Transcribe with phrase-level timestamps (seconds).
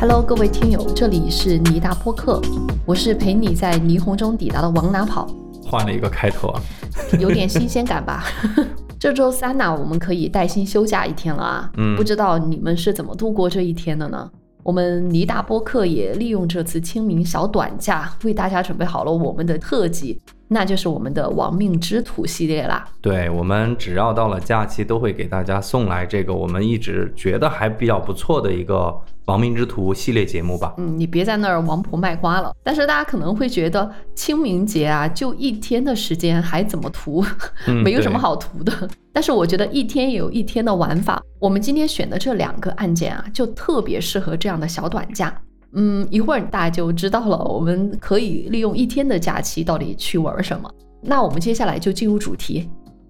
[0.00, 2.40] Hello，各位听友，这里是尼达播客，
[2.86, 5.26] 我是陪你在霓虹中抵达的往哪跑，
[5.64, 6.62] 换了一个开头啊，
[7.18, 8.22] 有点新鲜感吧？
[8.96, 14.30] 这周三呢，我们可以带薪休假一天了啊，嗯不知道你们是怎么度过这一天的呢？
[14.62, 22.86] 我们尼达播客也利用这次清明小短假，为大家准备好了我们的特辑，那就是我们的亡命之徒系列啦。
[23.00, 28.94] 对我们只要到了假期，都会给大家送来这个我们一直觉得还比较不错的一个
[29.28, 30.74] 亡命之徒系列节目吧。
[30.78, 32.50] 嗯，你别在那儿王婆卖瓜了。
[32.62, 37.22] 但是大家可能会觉得清明节啊，就一天的时间，还怎么图？
[37.68, 38.88] 嗯没有什么好图的。
[39.12, 41.22] 但是我觉得一天也有一天的玩法。
[41.38, 45.38] 我们今天选的这两个案件啊，就特别适合这样的小短假。
[45.72, 47.36] 嗯，一会儿大家就知道了。
[47.44, 50.70] 我们可以利用一天的假期到底去玩什么。
[51.02, 52.66] 那我们接下来就进入主题。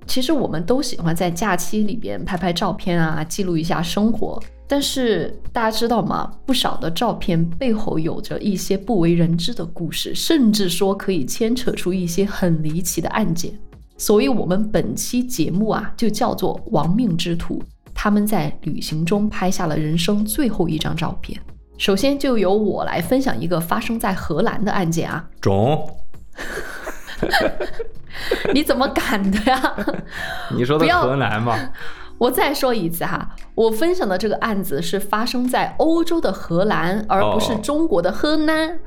[0.08, 4.42] 其实我们都喜欢在假期里边拍拍照片啊，记录一下生活。
[4.66, 6.30] 但是大家知道吗？
[6.44, 13.52] 不少的照片背后有着一些不为人知的故事，甚至说可以牵扯出一些很离奇的案件。
[13.96, 17.58] 所以，我们本期节目啊，就叫做《亡命之徒》。
[17.94, 21.40] 他们在旅行中拍下了人生最后一张照片。
[21.78, 25.28] 首先，就由我来分享一个发生在荷兰的案件啊。
[25.40, 25.88] 种，
[28.54, 29.74] 你怎么敢的呀？
[30.54, 31.54] 你说的河南吗？
[32.18, 38.78] 我再说一次哈，我分享的这个案子是发生在欧洲的荷兰，而不是哦中国的河南。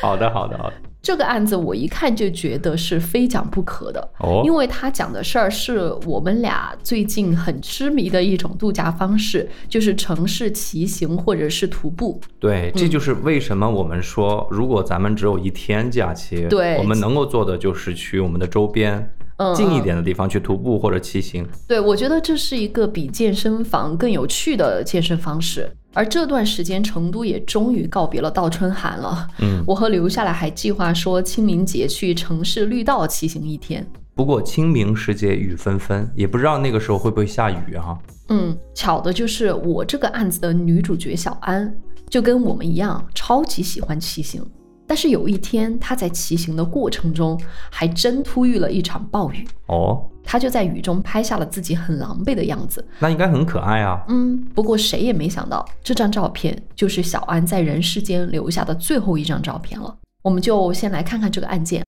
[0.00, 0.76] 好的，好的，好的。
[1.02, 12.20] 这个案子我一看就觉得是非讲不可的，哦，因为他讲的事儿是我们俩最近很痴迷的一种度假方式，就是城市骑行或者是徒步。
[12.38, 16.76] 对，这就是为什么我们说，如果咱们只有一天假期，对。
[16.76, 18.98] 我们能够做的就是去我们的周边。
[18.98, 19.10] 嗯
[19.54, 21.46] 近一点的地方去徒步或者骑行。
[21.66, 25.70] 对，我觉得这是一个比健身房更有趣的健身方式。
[25.92, 29.26] 而这段时间，成都也终于告别了倒春寒了。
[29.40, 33.84] 嗯，我和留下来还计划说清明节去城市绿道骑行一天。
[34.14, 37.98] 不过清明时节雨纷纷，也不知道那个时候会不会下雨哈、
[38.28, 41.74] 嗯，巧的就是我这个案子的女主角小安，
[42.08, 44.44] 就跟我们一样，超级喜欢骑行。
[44.90, 47.40] 但是有一天，他在骑行的过程中，
[47.70, 49.46] 还真突遇了一场暴雨。
[49.66, 52.84] 哦，他就在雨中拍下了自己很狼狈的样子。
[52.98, 54.02] 那应该很可爱啊。
[54.08, 59.96] 嗯，不过谁也没想到，这张照片就是小安在人世间留下的最后一张照片了。
[60.22, 61.84] 我们就先来看看这个案件。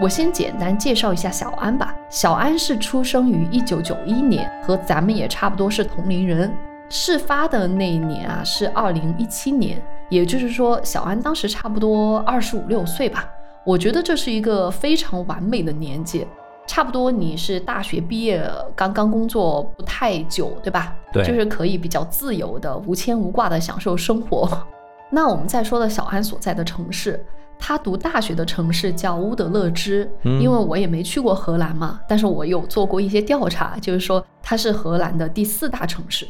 [0.00, 1.92] 我先简单介绍一下小安吧。
[2.08, 6.48] 小安是出生于一九九一年，和咱们也差不多是同龄人。
[6.88, 13.28] 事发的那一年啊，是二零一七年，也就是说，小安当时差不多二十五六岁吧。
[13.64, 16.24] 我觉得这是一个非常完美的年纪，
[16.66, 20.94] 差不多你是大学毕业，刚刚工作不太久，对吧？
[21.12, 24.48] 对就是可以比较自由的、无牵无挂的享受生活。
[25.10, 27.24] 那我们再说的小安所在的城市，
[27.58, 36.24] 他读大学的城市叫乌德勒支，嗯因为我也没去过荷兰嘛，但是我有做过一些调查，就是说它是荷兰的第四大城市。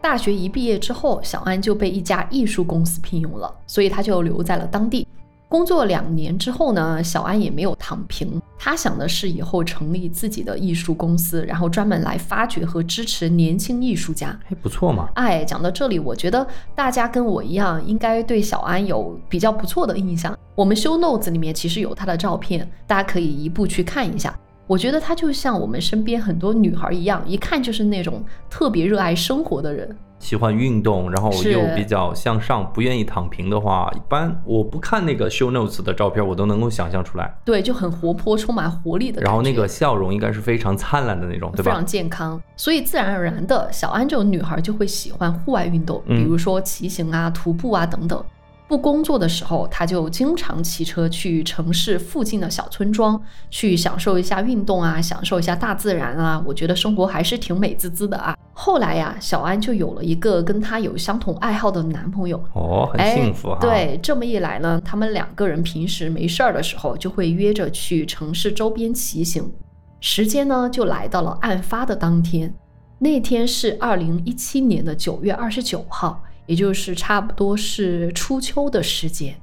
[0.00, 5.06] 大学一毕业之后，小安就被一家艺术公司聘用了，所以他就留在了当地。
[5.48, 14.38] 工作两年之后呢，小安也没有躺平，他想的是以后成立自己的艺术公司，然后专门来发掘和支持年轻艺术家。
[14.46, 15.08] 还不错嘛。
[15.16, 20.38] 哎，讲到这里，我觉得大家跟我一样，应该对小安有比较不错的印象。
[20.54, 24.32] 我们 show notes 里面其实有他的照片，大家可以一步去看一下。
[24.70, 29.96] 我觉得她就像我们身边很多女孩一样，一看就是那种特别热爱生活的人。
[30.20, 37.34] 喜欢运动，然后又比较向上，不愿意躺平的话，一般我不看那个 show notes 的照片，我都能够想象出来。
[37.44, 39.20] 对，就很活泼，充满活力的。
[39.22, 41.84] 然后那个笑容应该是非常灿烂的那种，对非常？
[41.84, 48.24] 健康，所以自然而然的，小安这种女孩就会喜欢户外运动，嗯比如说骑行啊、徒步啊等等。
[48.70, 53.20] 不工作的时候，他就经常骑车去城市附近的小村庄，
[53.50, 56.40] 去享受一下运动啊，享受一下大自然啊。
[56.46, 58.36] 我觉得生活还是挺美滋滋的啊。
[58.52, 69.52] 后来呀，小安就有了一个跟她有相同爱好的男朋友，哦，很哎幸福哈。，对，这么一来呢，他们两个人平时没事儿的时候，就会约着去城市周边骑行。
[69.98, 72.54] 时间呢，就来到了案发的当天。
[73.00, 79.36] 那天是二零一七年的九月二十九号，也就是差不多是初秋的时节。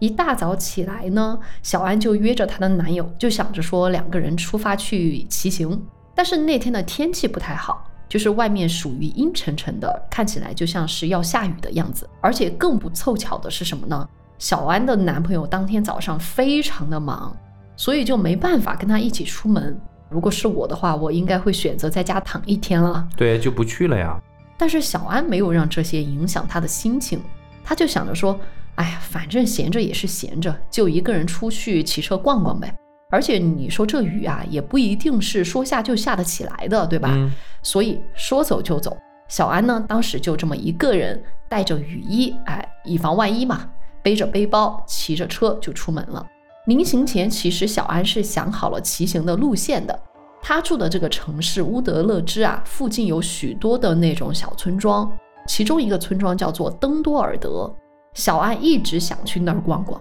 [0.00, 5.80] 一大早起来呢，小安就约着她的男友，就想着说两个人出发去骑行。
[6.16, 12.10] 但是那天的天气不太好，就是外面属于阴沉沉的，看起来就像是要下雨的样子。
[12.20, 14.08] 而且更不凑巧的是什么呢？
[14.40, 17.36] 小安的男朋友当天早上非常的忙，
[17.76, 19.80] 所以就没办法跟她一起出门。
[20.10, 23.06] 如果是我的话，我应该会选择在家躺一天了。
[23.16, 24.20] 对，就不去了呀。
[24.58, 27.22] 但是小安没有让这些影响他的心情，
[27.64, 28.38] 他就想着说
[28.74, 32.74] ：“哎呀，反正闲着也是闲着，就一个人出去骑车逛逛呗。
[33.10, 37.10] 而且你说这雨啊，也不一定是说下就下得起来的，对吧？
[37.14, 37.32] 嗯
[37.62, 38.96] 所以说走就走。
[39.28, 43.68] 小安呢，当时就这么一个人带着雨衣，哎，以防万一嘛，
[44.02, 46.26] 背着背包，骑着车就出门了。
[46.66, 49.98] 临行前，其实小安是想好了骑行的路线的。
[50.48, 55.12] 他住的这个城市乌德勒支啊，附近有许多的那种小村庄，
[55.46, 57.70] 其中一个村庄叫做登多尔德。
[58.14, 60.00] 小安一直想去那儿逛逛。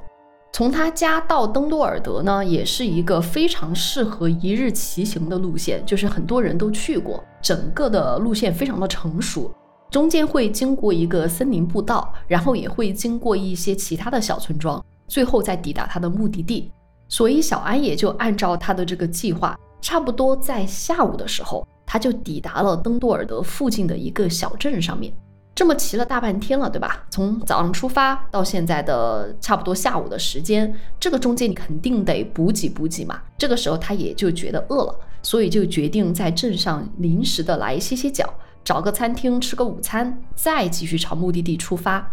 [0.53, 9.53] 从他家到登多尔德呢，也是一个非常适合一日骑行的路线，就是很多人都去过，整个的路线非常的成熟，
[9.91, 16.71] 中间会经过一个森林步道，然后也会经过一些其他的小村庄，最后再抵达他的目的地。
[17.09, 25.13] 所以小安也就按照他的这个计划，差不多在下午的时候，他就抵达了登多尔德附近的一个小镇上面。
[25.55, 27.03] 这么骑了大半天了，对吧？
[27.09, 33.19] 从早上出发到现在的差不多下午的时间，这个中间你肯定得补给补给嘛。
[33.39, 38.31] 这个时候他也就觉得饿了，所以就决定在镇上临时的来歇歇脚，
[38.63, 42.07] 找个餐厅吃个午餐，再继续朝目的地出发。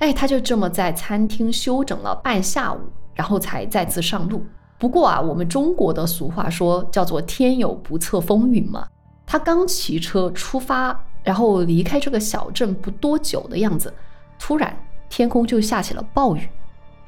[0.00, 2.80] 哎，他就这么在餐厅休整了半下午，
[3.14, 4.44] 然后才再次上路。
[4.82, 8.84] 不过啊，我们中国的俗话说叫做“天有不测风云”嘛。
[9.24, 13.94] 他刚骑车出发，然后离开这个小镇不多久的样子，
[14.40, 14.76] 突然
[15.08, 16.48] 天空就下起了暴雨。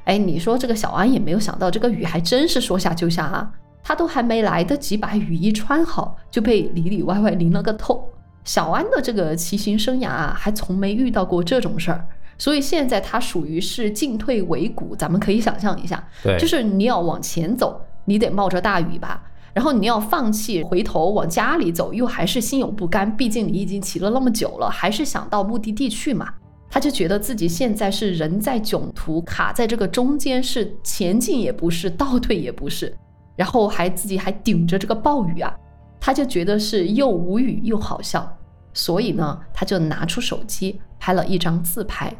[0.05, 3.51] 哎，你说这个小安也没有想到，这个雨还真是说下就下啊！
[3.83, 8.07] 他都还没来得及把雨衣穿好，就被里里外外淋了个透。
[8.45, 12.07] 小安的这个骑行生涯啊，还从没遇到过这种事儿，
[12.37, 14.95] 所以现在他属于是进退维谷。
[14.95, 19.23] 咱们可以想象一下，对，就是你要往前走，你得冒着大雨吧。
[19.53, 26.33] 然后你要放弃回头往家里走，又还是心有不甘，毕竟你已经骑了那么久了，还是想到目的地去嘛。
[26.69, 32.93] 他就觉得自己现在是人在囧途，卡在这个中间，是前进也不是，倒退也不是，
[33.37, 35.55] 然后还自己还顶着这个暴雨啊，
[36.01, 38.29] 他就觉得是又无语又好笑，
[38.73, 42.13] 所以呢，他就拿出手机拍了一张自拍，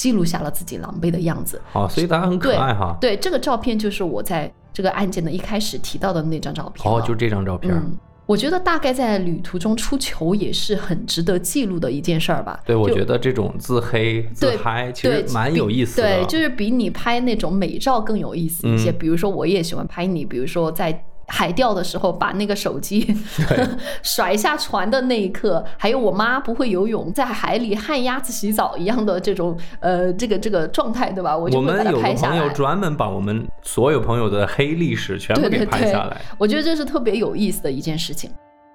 [0.00, 1.60] 记录下了自己狼狈的样子。
[1.70, 2.96] 好，所以大家很可爱哈。
[2.98, 6.98] 对，这个照片就是我在这个案件的一开始提到的那张照片了。
[6.98, 7.70] 哦，就这张照片。
[7.74, 7.94] 嗯，
[8.24, 12.58] 我觉得大概在旅途中出糗也是很值得记录的一件事儿吧。
[12.64, 16.08] 对，我觉得这种自黑、自对嗨其实蛮有意思的。
[16.08, 18.90] 对，就是比你拍那种美照更有意思一些。
[18.90, 21.04] 嗯比如说，我也喜欢拍你，比如说在。
[21.32, 23.16] 海钓的时候，把那个手机
[24.02, 31.36] 甩下船的那一刻，还有我妈不会游泳，在海里旱鸭子洗澡一样的这种呃，这个这个状态，对吧？
[31.36, 32.00] 我就把它我们有。
[32.20, 36.20] 朋友专门把我们所有朋友的黑历史全部给对对对拍下来。
[36.36, 38.30] 我觉得这是特别有意思的一件事情。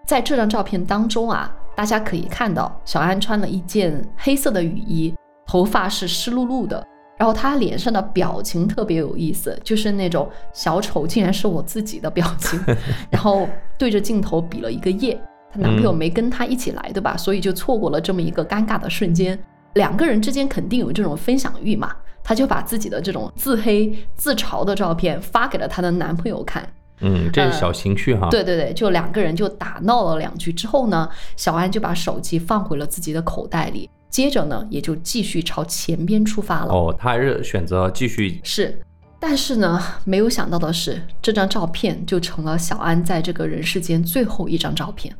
[0.08, 5.14] 在这张照片当中啊，大家可以看到小安穿了一件黑色的雨衣，
[5.46, 6.86] 头发是湿漉漉的，
[7.18, 12.60] 然后她脸上的表情特别有意思，就是那种小丑竟然是我自己的表情，
[13.10, 13.48] 然后
[13.78, 15.20] 对着镜头比了一个耶。
[15.52, 17.16] 她男朋友嗯没跟她一起来，对吧？
[17.16, 19.38] 所以就错过了这么一个尴尬的瞬间。
[19.76, 26.68] 两个人之间肯定有这种分享欲嘛，她就把自己的这种自黑自嘲的照片发给了她的男朋友看。
[27.02, 28.30] 嗯，这是小情趣哈。
[28.30, 36.72] 对对对，就两个人就打闹了两句之后呢，小安就把手机放回了自己的口袋里，接着呢也就继续朝前边出发了。
[36.72, 38.40] 哦，他还是选择继续。
[38.46, 38.80] 是，
[39.20, 45.14] 但是呢，没有想到的是，这张照片就成了小安在这个人世间最后一张照片。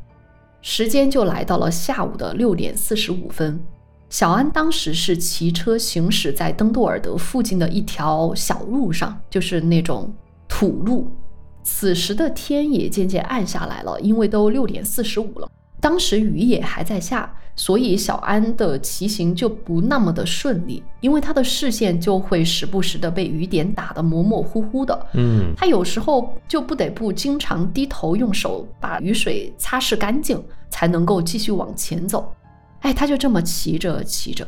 [0.62, 3.60] 时间就来到了下午的六点四十五分，
[4.08, 10.10] 小安当时是骑车行驶在登杜尔德附近的一条小路上，就是那种
[10.48, 11.14] 土路。
[11.62, 15.46] 此时的天也渐渐暗下来了，因为都六点四十五了。
[15.82, 25.06] 当时雨也还在下，所以小安的骑行就不那么的顺利，因为他的视线就会时不时的被雨点打得模模糊糊的。
[25.14, 32.30] 嗯，他有时候就不得不经常低头用手把雨水擦拭干净，才能够继续往前走。
[32.80, 34.46] 哎，他就这么骑着骑着，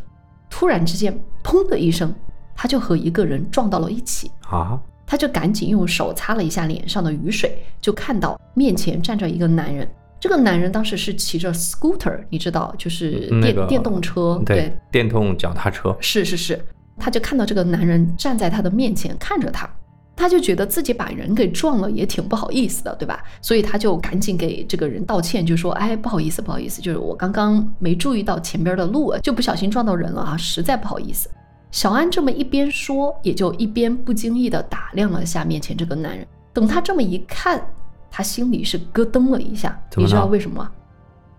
[0.50, 2.14] 突然之间，砰的一声，
[2.54, 4.30] 他就和一个人撞到了一起。
[4.50, 9.88] 啊，他就赶紧用手擦了一下脸上的雨水，就看到面前站着一个男人。
[10.20, 15.96] 这个男人当时是骑着 scooter，你知道，就是电、那个电动车，对，电动脚踏车。
[16.00, 16.60] 是是是，
[16.96, 19.68] 他就看到这个男人站在他的面前看着他，
[20.16, 23.22] 他就觉得自己把人给撞了也挺不好意思的，对吧？
[23.40, 31.30] 所以他就赶紧给这个人道歉，就说：“哎，不好意思，不好意思，就是我刚刚没注意到前边的路，就不小心撞到人了啊，实在不好意思。”
[31.70, 36.26] 小安这么一边说，也就一边不经意的打量了下面前这个男人。
[36.52, 37.62] 等他这么一看，
[38.10, 40.70] 他心里是咯噔了一下，你知道为什么吗？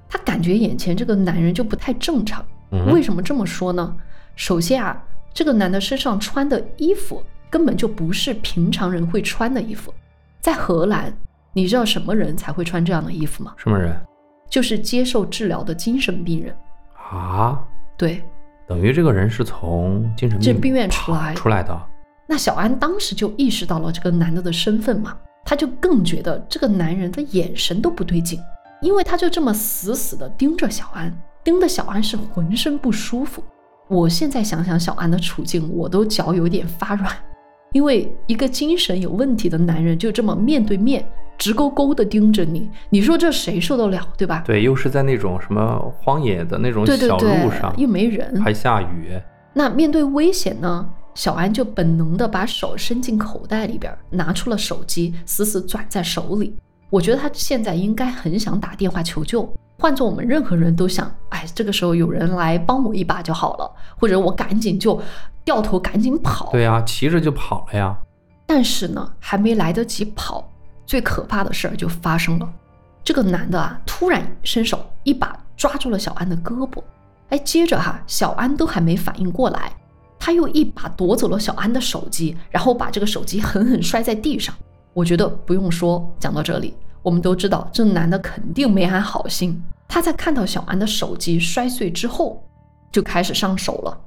[0.07, 2.43] 他感觉眼前这个男人就不太正常。
[2.71, 3.95] 嗯为什么这么说呢？
[4.35, 9.93] 首先啊，这个男的身上穿的衣服根本就不是平常人会穿的衣服。
[10.39, 11.11] 在荷兰，
[11.51, 13.53] 你知道什么人才会穿这样的衣服吗？
[13.57, 13.99] 什么人
[14.49, 16.55] 就是接受治疗的精神病人。
[17.11, 17.59] 啊？
[17.97, 18.23] 对，
[18.67, 21.79] 等于这个人是从精神病病院出来出来的。
[22.27, 25.17] 那小安当时就意识到了这个男的的身份嘛，
[25.49, 28.39] 他就更觉得这个男人的眼神都不对劲，
[28.83, 31.11] 因为他就这么死死的盯着小安，
[31.43, 33.43] 盯得小安是浑身不舒服。
[33.87, 37.11] 我现在想想小安的处境，我都脚有点发软，
[37.71, 41.03] 因为一个精神有问题的男人就这么面对面
[41.35, 44.43] 直勾勾的盯着你，你说这谁受得了，对吧？
[44.45, 49.19] 对，又是在那种什么荒野的那种小对对对路上，又没人，还下雨。
[49.51, 50.87] 那面对危险呢，
[51.19, 56.55] 小安就本能的把手伸进口袋里边，拿出了手机，死死攥在手里。
[56.89, 59.53] 我觉得他现在应该很想打电话求救。
[59.77, 64.97] 换做我们任何人都想，哎，这个时候有人来帮我一把就好了，或者我赶紧就
[65.43, 66.51] 掉头赶紧跑。
[66.53, 67.93] 对呀、骑着就跑了呀。
[68.45, 70.49] 但是呢，还没来得及跑，
[70.85, 72.49] 最可怕的事儿就发生了。
[73.03, 76.81] 这个男的啊，突然伸手一把抓住了小安的胳膊，
[77.27, 79.73] 哎，接着哈、小安都还没反应过来，
[80.19, 84.53] 他又一把夺走了小安的手机，然后把这个手机狠狠摔在地上。
[84.93, 89.63] 我觉得不用说，讲到这里，我们都知道这男的肯定没安好心。
[89.87, 92.43] 他在看到小安的手机摔碎之后，
[92.91, 93.97] 就开始上手了。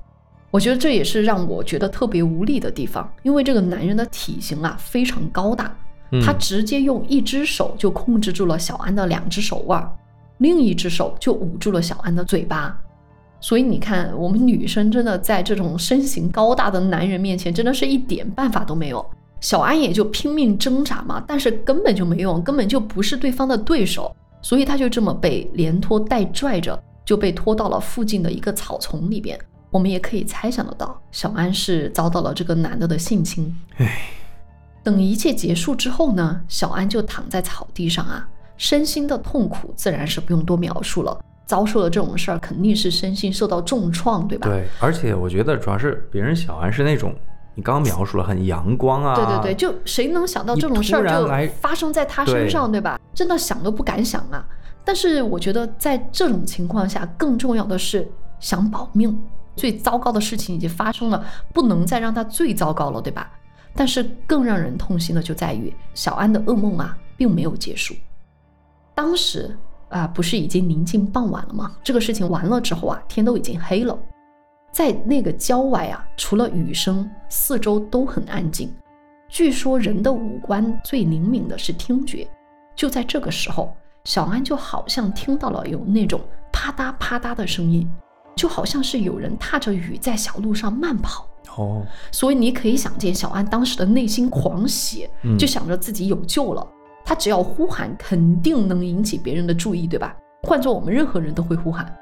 [0.51, 5.75] 我觉得这也是让我觉得特别无力的地方，因为这个男人的体型啊非常高大，
[6.11, 9.91] 嗯他直接用一只手就控制住了小安的两只手腕儿，
[10.39, 12.79] 另一只手就捂住了小安的嘴巴。
[13.43, 19.05] 所以你看，我们女生真的在这种身形高大的男人面前，真的是一点办法都没有。
[19.41, 29.37] 小安也就拼命挣扎嘛，但是根本就没用，根本就不是对方的对手，所以他就这么被连拖带拽着，就被拖到了附近的一个草丛里边。
[29.73, 33.53] 我们也可以猜想得到，小安是遭到了这个男的的性侵。
[33.79, 34.03] 唉，
[34.85, 41.19] 等一切结束之后呢，小安就躺在草地上啊，身心的痛苦自然是不用多描述了。
[41.53, 44.49] 遭受了这种事儿，肯定是身心受到重创，对吧？
[44.49, 47.15] 对，而且我觉得主要是别人小安是那种
[47.55, 52.99] 你刚刚描述了很阳光啊，对对对，就谁能想到这种事儿就来发生在他身上，对吧？
[53.13, 54.43] 真的想都不敢想啊！
[54.83, 59.23] 但是我觉得在这种情况下，更重要的是想保命。
[59.55, 63.31] 最糟糕的事情已经发生了，不能再让它最糟糕了，对吧？
[63.77, 67.95] 但是更让人痛心的就在于小安的噩梦啊，并没有结束。
[68.95, 69.55] 当时
[69.93, 71.71] 啊，不是已经临近傍晚了吗？
[71.85, 73.97] 这个事情完了之后啊，天都已经黑了。
[74.73, 78.75] 在那个郊外啊，除了雨声，四周都很安静。
[79.29, 82.27] 据说人的五官最灵敏的是听觉。
[82.75, 86.21] 就在这个时候，小安就好像听到了有那种
[86.51, 87.87] 啪嗒啪嗒的声音，
[88.35, 91.29] 就好像是有人踏着雨在小路上慢跑。
[91.59, 96.67] 哦，所以你可以想见小安当时的内心狂喜，嗯就想着自己有救了。
[97.05, 100.17] 他只要呼喊，肯定能引起别人的注意，对吧？
[100.43, 101.95] 换做我们任何人都会呼喊，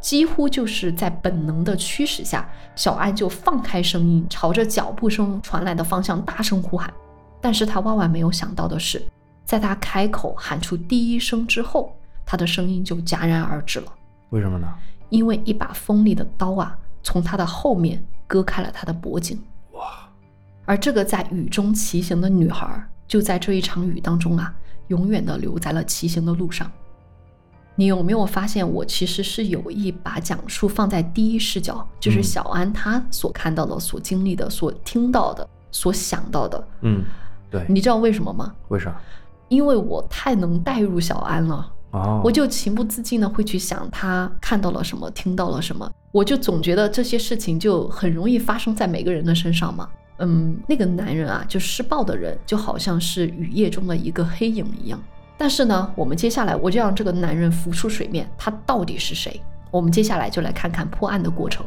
[0.00, 6.92] 几乎就是在本能的驱使下，小安就放开声音，朝着脚步声传来的方向大声呼喊。
[7.40, 9.02] 但是他万万没有想到的是，
[9.44, 11.94] 在他开口喊出第一声之后，
[12.24, 13.92] 他的声音就戛然而止了。
[14.30, 14.68] 为什么呢？
[15.08, 19.40] 因为一把锋利的刀啊，从他的后面割开了他的脖颈。
[19.72, 20.08] 哇，
[20.64, 24.54] 而这个在雨中骑行的女孩，就在这一场雨当中啊，
[24.88, 26.70] 永远的留在了骑行的路上。
[27.78, 36.68] 你有没有发现，我其实是有意把讲述放在第一视角，就是嗯小安他所看到的、所经历的、所听到的、所想到的。
[36.80, 37.04] 嗯，
[37.50, 38.54] 对，你知道为什么吗？
[38.68, 38.98] 为啥？
[39.48, 41.70] 因为我太能带入小安了。
[41.90, 49.86] 哦，我就情不自禁的会去想他看到了什么，听到了什么，我就总觉得这些事情就很容易发生在每个人的身上嘛。
[50.18, 54.98] 嗯，那个男人啊，就施暴的人，就好像是雨夜中的一个黑影一样。
[55.36, 59.40] 但是呢，我们接下来我就让这个男人浮出水面，他到底是谁？
[59.70, 61.64] 我们接下来就来看看破案的过程。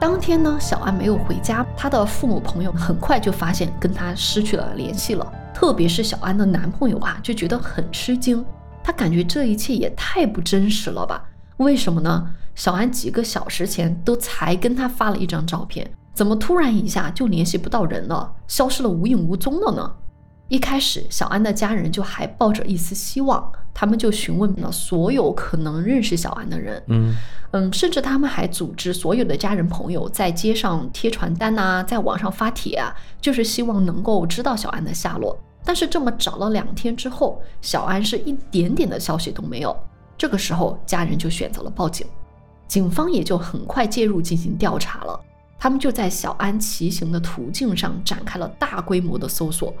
[0.00, 5.32] 当天呢，小安没有回家，她的父母朋友很快就发现跟她失去了联系了。
[5.52, 8.44] 特别是小安的男朋友啊，就觉得很吃惊，
[8.84, 11.24] 他感觉这一切也太不真实了吧？
[11.56, 12.30] 为什么呢？
[12.58, 19.94] 小安几个小时前都才跟他发了一张照片，怎么突然一下就联系不到人了，消失了无影无踪了呢？
[20.48, 27.14] 一开始，小安的家人就还抱着一丝希望，他们就询问了所有可能认识小安的人，嗯
[27.52, 35.38] 嗯，甚至他们还组织所有的家人朋友在街上贴传单呐、在网上发帖啊，就是希望能够知道小安的下落。
[35.64, 39.76] 但是这么找了两天之后，小安是一点点的消息都没有。
[40.16, 42.04] 这个时候，家人就选择了报警，
[42.68, 45.20] 警方也就很快介入进行调查了。
[45.58, 49.74] 他们就在小安骑行的途径上展开了大规模的搜索，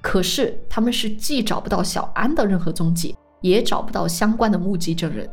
[0.00, 5.28] 可是他们是既找不到小安的任何踪迹，也找不到相关的目击证人。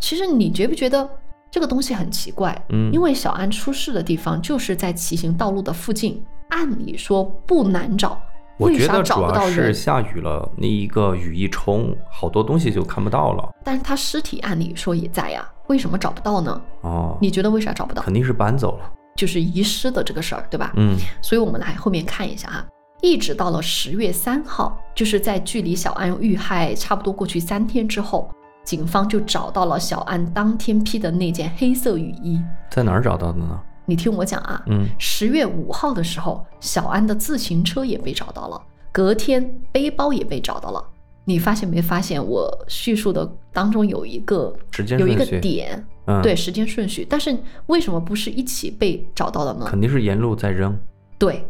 [0.00, 1.08] 其实你觉不觉得
[1.52, 2.60] 这个东西很奇怪？
[2.70, 8.20] 嗯因为小安出事的地方就是在骑行道路的附近，按理说不难找，
[8.56, 9.48] 我觉得主要？
[9.48, 13.48] 是下雨了，那一个雨一冲，好多东西就看不到了。
[13.64, 16.60] 但是他尸体按理说也在呀，为什么找不到呢？
[16.82, 18.02] 哦，你觉得为啥找不到？
[18.02, 18.90] 肯定是搬走了。
[19.16, 20.72] 就是遗失的这个事儿，对吧？
[20.76, 22.66] 嗯所以我们来后面看一下啊，
[23.00, 28.28] 一直到了十月三号，就是在距离小安遇害差不多过去三天之后，
[28.64, 32.42] 警方就找到了小安当天披的那件黑色雨衣。
[32.70, 33.60] 在哪儿找到的呢？
[33.86, 38.60] 你听我讲啊，嗯十月五号的时候，小安的自行车也被找到了，
[38.90, 40.82] 隔天背包也被找到了。
[41.26, 47.34] 你发现没发现我叙述的当中有一个时间有一个点，嗯，对，时间顺序，但是
[47.66, 49.64] 为什么不是一起被找到的呢？
[49.66, 50.78] 肯定是沿路在扔。
[51.16, 51.42] 对，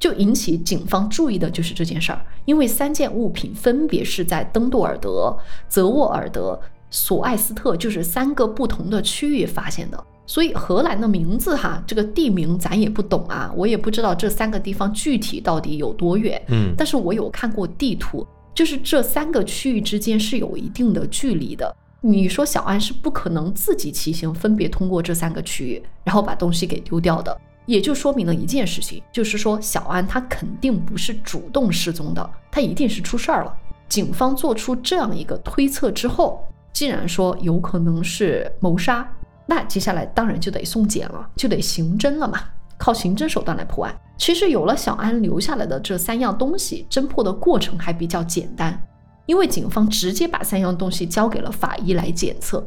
[0.00, 5.36] 就引起警方注意的就是这件事儿，因为三件物品分别是在登杜尔德、
[5.68, 10.04] 泽沃尔德、索艾斯特，就是三个不同的区域发现的。
[10.30, 16.40] 所以荷兰的名字哈，这个地名咱也不懂啊，我也不知道这三个地方具体到底有多远。
[16.46, 21.74] 嗯但是我有看过地图，就是这三个区域之间是有一定的距离的。
[22.00, 33.52] 你说小安是不可能自己骑行分别通过这三个区域，然后把东西给丢掉的，也就说明了一件事情，就是说小安他肯定不是主动失踪的，他一定是出事儿了。
[33.88, 39.12] 警方做出这样一个推测之后，既然说有可能是谋杀，
[39.50, 42.38] 那接下来当然就得送检了，就得刑侦了嘛，
[42.78, 43.92] 靠刑侦手段来破案。
[44.16, 48.80] 其实有了小安留下来的这三样东西，侦破的过程还比较简单，
[49.26, 52.64] 因为警方直接把三样东西交给了法医来检测。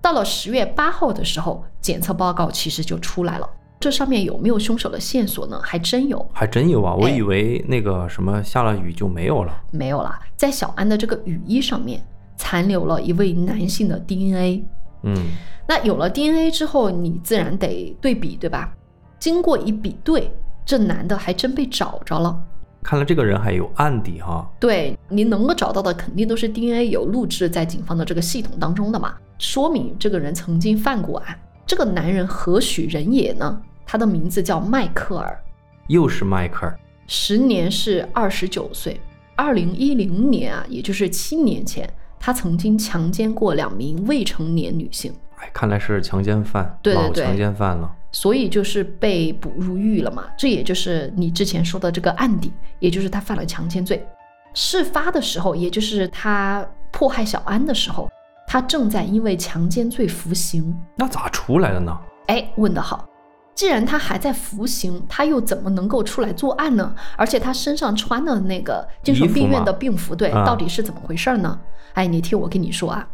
[0.00, 3.50] 到了十月八号的时候，检测报告其实就出来了。
[3.80, 5.60] 这上面有没有凶手的线索呢？
[5.64, 6.94] 还真有，还真有啊！
[6.94, 9.52] 我哎以为那个什么下了雨就没有了。
[9.72, 12.00] 没有了，在小安的这个雨衣上面
[12.36, 14.64] 残留了一位男性的 DNA。
[15.02, 15.14] 嗯
[15.66, 18.72] 那有了 DNA 之后，你自然得对比，对吧？
[19.18, 20.32] 经过一比对，
[20.64, 22.42] 这男的还真被找着了。
[22.82, 24.50] 看来这个人还有案底哈。
[24.58, 31.38] 对你能够找到的，肯定都是 DNA 有录制在警方的这个系统当中的嘛，说明这个人曾经犯过案。
[31.66, 33.60] 这个男人何许人也呢？
[33.86, 35.40] 他的名字叫迈克尔，
[35.88, 36.78] 又是迈克尔。
[37.06, 39.00] 时年是二十九岁。
[39.36, 41.88] 二零一零年啊，也就是七年前，
[42.20, 47.90] 他曾经强奸过两名未成年女性，哎，看来是强奸犯，对对对老强奸犯了。
[48.12, 50.24] 所以就是被捕入狱了嘛。
[50.36, 54.06] 这也就是你之前说的这个案底，也就是他犯了强奸罪。
[54.52, 58.10] 事发的时候，也就是他迫害小安的时候，
[58.46, 60.76] 他正在因为强奸罪服刑。
[60.96, 61.96] 那咋出来的呢？
[62.26, 63.08] 哎，问得好。
[63.60, 66.94] 既然他还在服刑，他又怎么能够出来作案呢？
[67.14, 71.60] 而且他身上穿的那个精神病院的病服，对，啊到底是怎么回事呢？
[71.92, 73.06] 哎，你听我跟你说啊，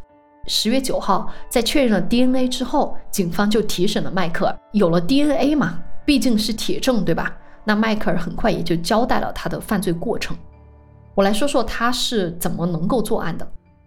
[0.47, 4.57] 十月九号，在确认了 DNA 之后，警方就提审了迈克尔。
[4.71, 7.37] 有了 DNA 嘛，毕竟是铁证，对吧？
[7.65, 10.37] 那迈克尔很快也就交代了他的犯罪过程。
[11.17, 13.45] 我来说说他是怎么能够作案的。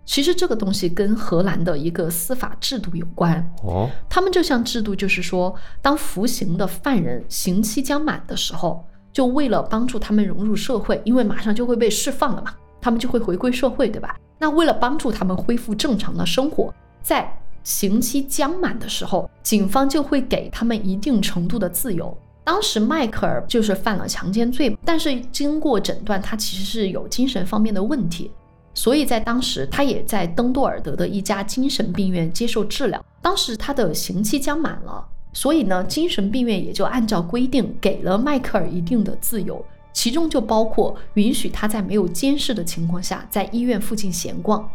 [0.09, 3.47] 其实这个东西跟荷兰的一个司法制度有关。
[3.61, 14.17] 哦，他们这项制度就是说，当服刑的犯人刑期将满的时候，就为了帮助他们融入社会，因为马上就会被释放了嘛，他们就会回归社会，对吧？
[14.39, 17.31] 那为了帮助他们恢复正常的生活，在
[17.63, 22.17] 刑期将满的时候，警方就会给他们一定程度的自由。
[22.43, 28.31] 当时迈克尔就是犯了强奸罪，但是经过诊断，他其实是有精神方面的问题。
[28.79, 33.05] 所以在当时，他也在登多尔德的一家精神病院接受治疗。
[33.21, 39.61] 当时他的刑期将满了，所以呢，精神病院也就按照规定给了迈克尔一定的自由，
[39.91, 44.71] 其中就包括允许他在没有监视的情况下，在医院附近闲逛。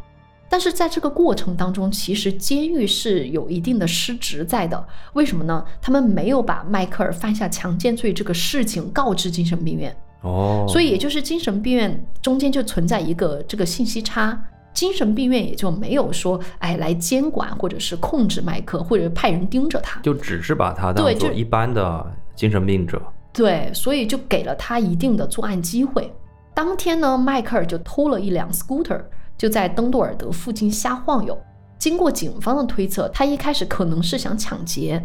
[0.51, 4.87] 但是在这个过程当中，其实监狱是有一定的失职在的。
[5.15, 5.65] 为什么呢？
[5.81, 9.97] 他们没有把迈克尔犯下强奸罪这个事情告知精神病院。
[10.25, 14.37] 哦，所以也就是精神病院中间就存在一个这个信息差，
[14.73, 20.01] 精神病院也就没有说哎来监管或者是控制麦克，或者派人盯着他。
[20.01, 23.01] 就只是把他当做一般的精神病者。
[23.33, 26.13] 对，所以就给了他一定的作案机会。
[26.55, 29.03] 当天呢，迈克尔就偷了一辆 scooter，
[29.37, 31.37] 就在登多尔德附近瞎晃悠。
[31.77, 35.05] 经过警方的推测，他一开始可能是想抢劫，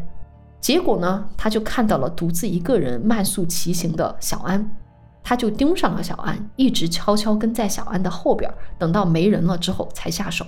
[0.62, 4.64] 结果呢，他就看到了独自一个人慢速骑行的小安，
[5.30, 10.44] 他就盯上了小安，一直悄悄跟在小安的后边，等到没人了之后才下手。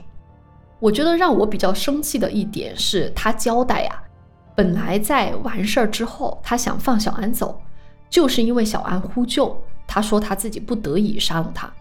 [0.79, 4.03] 我觉得让我比较生气的一点是他交代呀，
[4.55, 7.61] 本来在完事儿之后，他想放小安走，
[8.09, 11.71] 就是因为小安呼救，他说他自己不得已杀了他。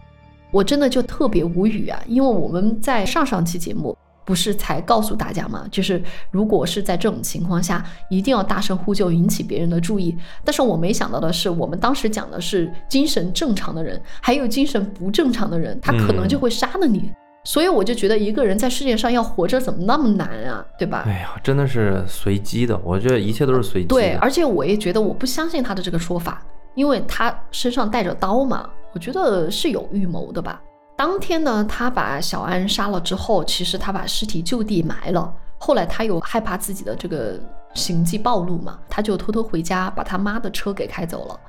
[0.51, 5.65] 我真的就特别无语啊，因为我们在上上期节目不是才告诉大家吗？
[5.71, 10.15] 就是如果是在这种情况下，一定要大声呼救，引起别人的注意。
[10.43, 17.11] 但是我没想到的是，我们当时讲的是精神正常的人，还有精神不正常的人，他可能就会杀了你。
[17.43, 21.03] 所以我就觉得一个人在世界上要活着怎么那么难啊，对吧？
[21.07, 23.95] 哎呀，真的是随机的，我觉得一切都是随机的。
[23.95, 30.61] 对，而且我也觉得我不相信他的这个说法，因为他身上带着刀嘛，我觉得是有预谋的吧。
[31.01, 35.33] 当天呢，他把小安杀了之后，其实他把尸体就地埋了。
[35.57, 37.39] 后来他又害怕自己的这个
[37.73, 41.39] 行迹暴露嘛，他就偷偷回家把他妈的车给开走了。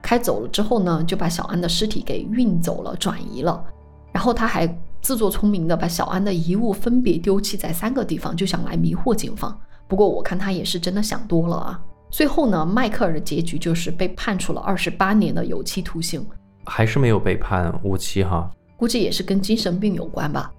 [0.00, 3.62] 开走了之后呢，就把小安的尸体给运走了，转移了。
[4.10, 4.66] 然后他还
[5.02, 9.54] 自作聪明的把小安的遗物分别丢弃在三个地方，就想来迷惑警方。
[9.86, 11.78] 不过我看他也是真的想多了啊。
[12.10, 16.26] 最后呢，迈克尔的结局就是被判处了二十八年的有期徒刑，
[16.64, 18.50] 还是没有被判无期哈。
[18.76, 20.52] 估计也是跟精神病有关吧。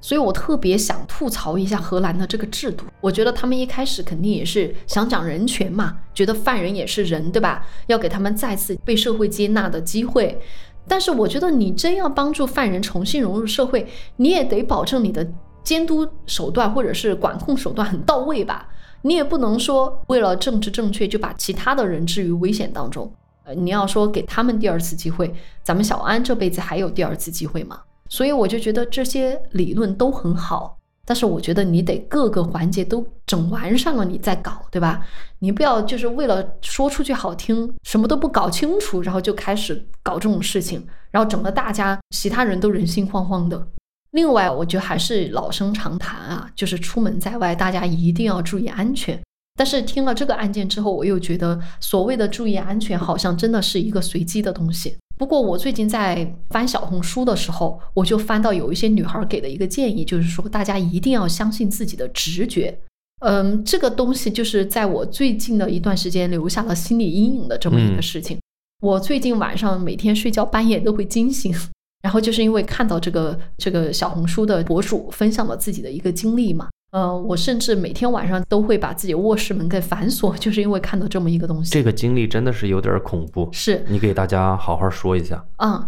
[0.00, 2.84] 所以我特别想吐槽一下荷兰的这个制度。
[3.00, 7.66] 我觉得他们一开始肯定也是想讲人权嘛，觉得犯人也是人，对吧？
[7.86, 10.38] 要给他们再次被社会接纳的机会。
[10.86, 15.26] 但是我觉得你真要帮助犯人重新融入社会，你也得保证你的
[15.62, 18.68] 监督手段或者是管控手段很到位吧。
[19.00, 23.10] 你也不能说为了政治正确就把其他的人置于危险当中。
[23.56, 27.80] 你要说给他们第二次机会，咱们小安这辈子还有第二次机会吗？
[28.08, 30.78] 所以我就觉得这些理论都很好。
[31.06, 35.04] 但是我觉得你得各个环节都整完善了，你再搞，对吧？
[35.38, 43.68] 你不要就是为了说出去好听，什么都不搞清楚，然后就开始搞这种事情，然后整得大家其他人都人心惶惶的。
[44.12, 49.20] 另外，我觉得还是老生常谈啊，就是出门在外，大家一定要注意安全。
[49.56, 54.96] 但是听了这个案件之后，我又觉得所谓的注意安全，好像真的是一个随机的东西。
[55.16, 62.76] 不过我最近在翻小红书的时候，我就翻到有一些女孩给的一个建议，就是说大家一定要相信自己的直觉。
[63.20, 68.36] 嗯，这个东西就是在我最近的一段时间留下了心理阴影的这么一个事情。
[68.82, 71.54] 我最近晚上每天睡觉半夜都会惊醒，
[72.02, 76.68] 然后就是因为看到这个这个小红书的博主分享了自己的一个经历嘛。
[76.94, 81.72] 呃，我甚至每天晚上都会把自己卧室门给反锁， 就是因为看到这么一个东西。
[81.72, 85.44] 这个经历真的是有点恐怖，是你给大家好好说一下。
[85.56, 85.84] 嗯，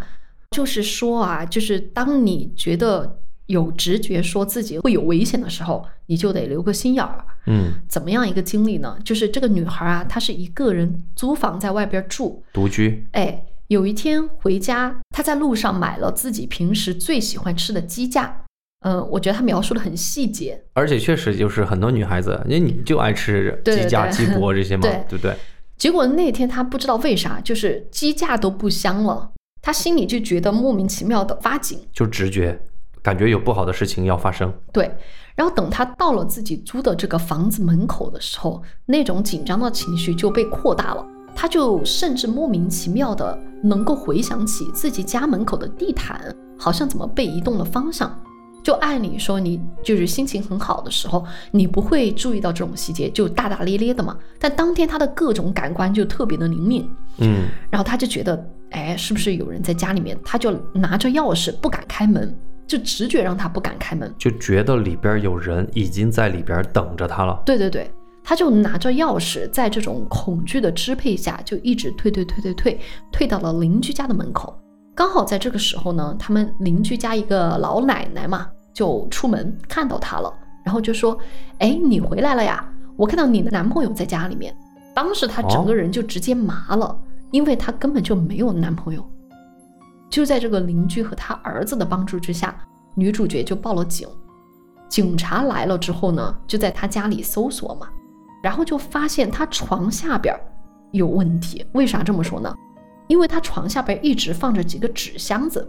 [0.51, 7.25] 就是说啊，就是当你觉得有直觉说自己会有危险的时候，你就得留个心眼儿。
[7.47, 8.99] 嗯，怎么样一个经历呢？
[9.05, 13.07] 就是这个女孩啊，她是一个人租房在外边住，独居。
[13.13, 18.43] 哎，有一天回家，她在路上买了自己平时最喜欢吃的鸡架。
[18.87, 25.35] 嗯，我觉得他描述的很细节，而且确实就是很多女孩子，因为你就爱吃鸡架、鸡脖这些嘛，对不对？
[25.77, 32.57] 结果那天他不知道为啥，就是鸡架都不香了，他心里就觉得莫名其妙的发紧，就直觉
[33.03, 34.55] 感觉有不好的事情要发生。
[34.73, 34.89] 对，
[35.35, 48.17] 然后等他到了自己租的这个房子门口的时候，那种紧张的情绪就被扩大了，他就甚至莫名其妙的能够回想起自己家门口的地毯好像怎么被移动了方向。
[48.67, 54.19] 就按理说，你就是心情很好的时候，你不会注意到这种细节，就大大咧咧的嘛。
[54.41, 60.19] 但当天他的各种感官就特别的灵敏，嗯，然后他就觉得，哎，是不是有人在家里面？
[60.25, 67.41] 他就拿着钥匙不敢开门，就直觉让他不敢开门，就觉得里边有人已经在里边等着他了。
[67.47, 67.89] 对对对，
[68.25, 72.81] 他就拿着钥匙，在这种恐惧的支配下，就一直退退退退退，
[73.13, 74.59] 退到了邻居家的门口。
[74.93, 78.49] 刚好在这个时候呢，他们邻居家一个老奶奶嘛。
[78.77, 80.31] 就出门看到他了，
[80.63, 81.19] 然后就说
[81.61, 82.63] ：“哎，你回来了呀！
[82.95, 84.55] 我看到你的男朋友在家里面。”
[84.95, 86.95] 当时她整个人就直接麻了，
[87.31, 89.03] 因为她根本就没有男朋友。
[90.11, 92.55] 就在这个邻居和他儿子的帮助之下，
[92.95, 94.07] 女主角就报了警。
[94.91, 97.89] 警察来了之后呢，就在他家里搜索嘛，
[98.43, 100.39] 然后就发现他床下边
[100.91, 101.65] 有问题。
[101.73, 102.55] 为啥这么说呢？
[103.07, 105.67] 因为他床下边一直放着几个纸箱子。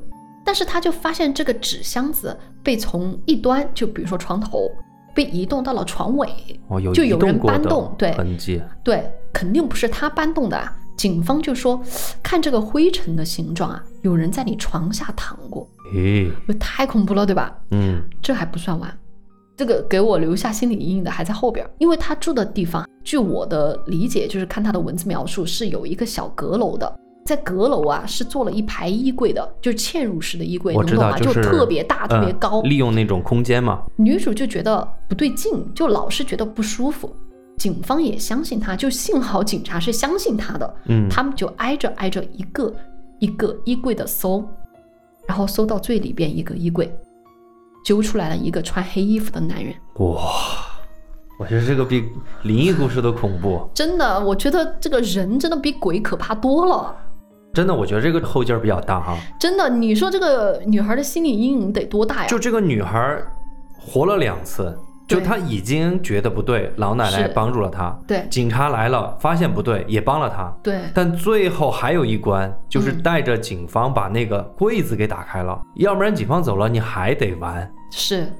[0.47, 2.33] 但是他就发现这个纸箱子
[2.63, 4.71] 被从一端，就比如说床头，
[5.13, 6.29] 被移动到了床尾，
[6.69, 10.55] 哦，有就有人搬动，对，痕迹，对，肯定不是他搬动的。
[10.55, 11.83] 啊，警方就说，
[12.23, 17.53] 看这个灰尘的形状啊，有人在你床下躺过，诶，太恐怖了，对吧？
[17.71, 18.97] 嗯，这还不算完，
[19.57, 31.33] 这个给我留下心理阴影的还在后边儿，因为他住的地方，据我的理解，就是看他的文字描述是有一个小阁楼的，在阁楼啊是做了一排衣柜的，就是嵌入式的衣柜，我知道，能懂吗？
[31.33, 32.61] 就是特别大、特别嗯高。
[32.61, 33.83] 利用那种空间嘛。
[33.97, 37.13] 女主就觉得不对劲，就老是觉得不舒服。
[37.57, 42.73] 警方也相信她，就幸好警察是相信她的，嗯，他们就挨着挨着一个
[43.19, 44.41] 一个衣柜的搜，
[45.27, 46.89] 然后搜到最里边一个衣柜，
[47.83, 49.73] 揪出来了一个穿黑衣服的男人。
[49.95, 50.21] 哇，
[51.37, 52.05] 我觉得这个比
[52.43, 53.69] 灵异故事都恐怖。
[53.73, 56.95] 真的，我觉得这个人真的比鬼可怕多了。
[57.57, 59.17] 真的，我觉得这个后劲儿比较大哈。
[59.39, 62.27] 真的，你说这个女孩的心理阴影得多大呀？
[62.27, 63.31] 就这个女孩儿
[63.79, 70.55] 活了两次，就她已经觉得不对，老奶奶是帮助了她，对警察来了发现不对，也帮了她。
[70.61, 77.67] 对但最后还有一关，就是嗯带着警方把那个柜子给打开了，要不然警方走了，你还得玩。
[77.91, 78.31] 是。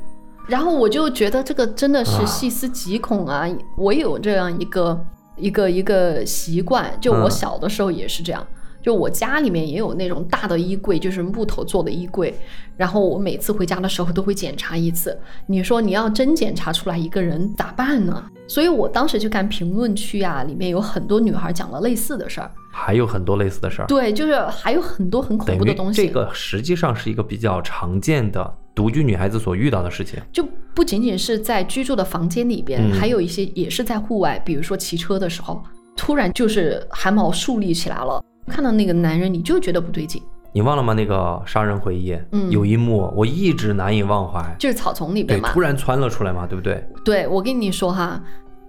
[0.46, 3.50] 然后我就觉得这个真的是啊细思极恐啊！
[3.78, 8.46] 我有这样一个一个一个习惯，就我嗯小的时候也是这样。
[8.88, 12.34] 就我家里面也有那种大的衣柜，就是木头做的衣柜，
[12.78, 15.20] 然后我每次回家的时候都会检查一次。
[15.46, 18.24] 你说你要真检查出来一个人咋办呢？
[18.48, 22.50] 所以我当时就看评论区啊，里面有很多女孩讲了类似的事儿。
[22.72, 26.08] 还有很多类似的事儿，对，就是还有很多很恐怖的东西。
[26.08, 30.18] 这个实际上是一个比较常见的独居女孩子所遇到的事情。
[30.32, 35.62] 就不仅仅是在居住的房间里边，嗯还有一些也是在户外，比如说骑车的时候，
[35.98, 40.22] 突然就是汗毛竖立起来了，看到那个男人你就觉得不对劲，
[40.54, 40.94] 你忘了吗？
[40.94, 44.56] 那个杀人回忆，嗯有一幕我一直难以忘怀。
[44.58, 45.60] 就是草丛里，边嘛突。
[45.60, 46.84] 然窜了出来嘛，对不对？
[47.04, 48.22] 对，我跟你说哈，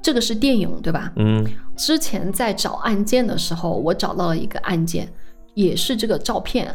[0.03, 1.13] 这个是电影对吧？
[1.17, 5.09] 嗯，之前在找案件的时候，我找到了一个案件，
[5.55, 6.75] 也是这个照片，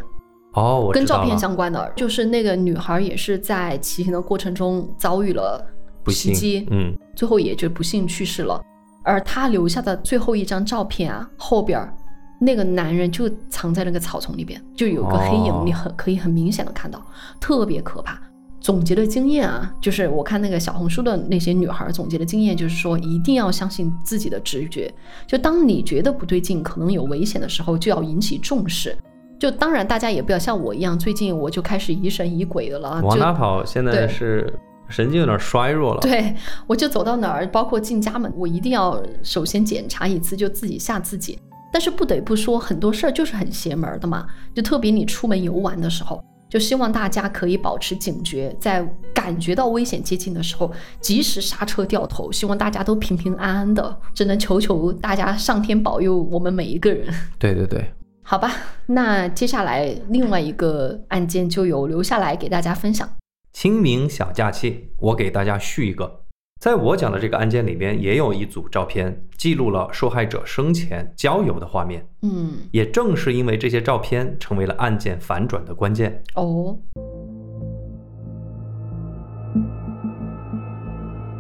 [0.54, 5.66] 哦，我跟照片相关的，就是那个女孩也是在骑行的过程中遭遇了
[6.08, 8.62] 袭击，嗯，最后也就不幸去世了。
[9.04, 11.94] 而她留下的最后一张照片啊，后边儿
[12.44, 17.04] 那个男人就藏在那个草丛里边，就有个黑影哦，你很可以很明显的看到，
[17.40, 18.20] 特别可怕。
[18.60, 24.90] 总结的经验啊，就是我看那个小红书的那些女孩总结的经验，就是说一定要相信自己的直觉。
[25.28, 28.96] 就当你觉得不对劲，可能有危险的时候，就要引起重视。
[29.38, 33.02] 就当然，大家也不要像我一样，最近我就开始疑神疑鬼的了。
[33.04, 33.66] 往就哪跑？
[33.66, 36.00] 现在是神经有点衰弱了。
[36.00, 36.34] 对，
[36.66, 41.38] 我就走到哪儿，包括进家门，我一定要首先检查一次，就自己吓自己。
[41.74, 52.32] 但是不得不说，很多事儿就是很邪门儿的嘛，就特别你出门游玩的时候，就希望大家可以保持警觉，在感觉到危险接近的时候，及时刹车掉头。
[52.32, 57.12] 希望大家都平平安安的，只能求求大家上天保佑我们每一个人。
[57.40, 57.84] 对对对，
[58.22, 58.52] 好吧，
[58.86, 63.10] 那接下来另外一个案件就有留下来给大家分享。
[63.52, 66.23] 清明小假期，我给大家续一个。
[66.64, 72.08] 在我讲的这个案件里边，也有一组照片记录了受害者生前交友的画面。
[72.22, 76.24] 嗯，也正是因为这些照片，成为了案件反转的关键。
[76.36, 76.78] 哦，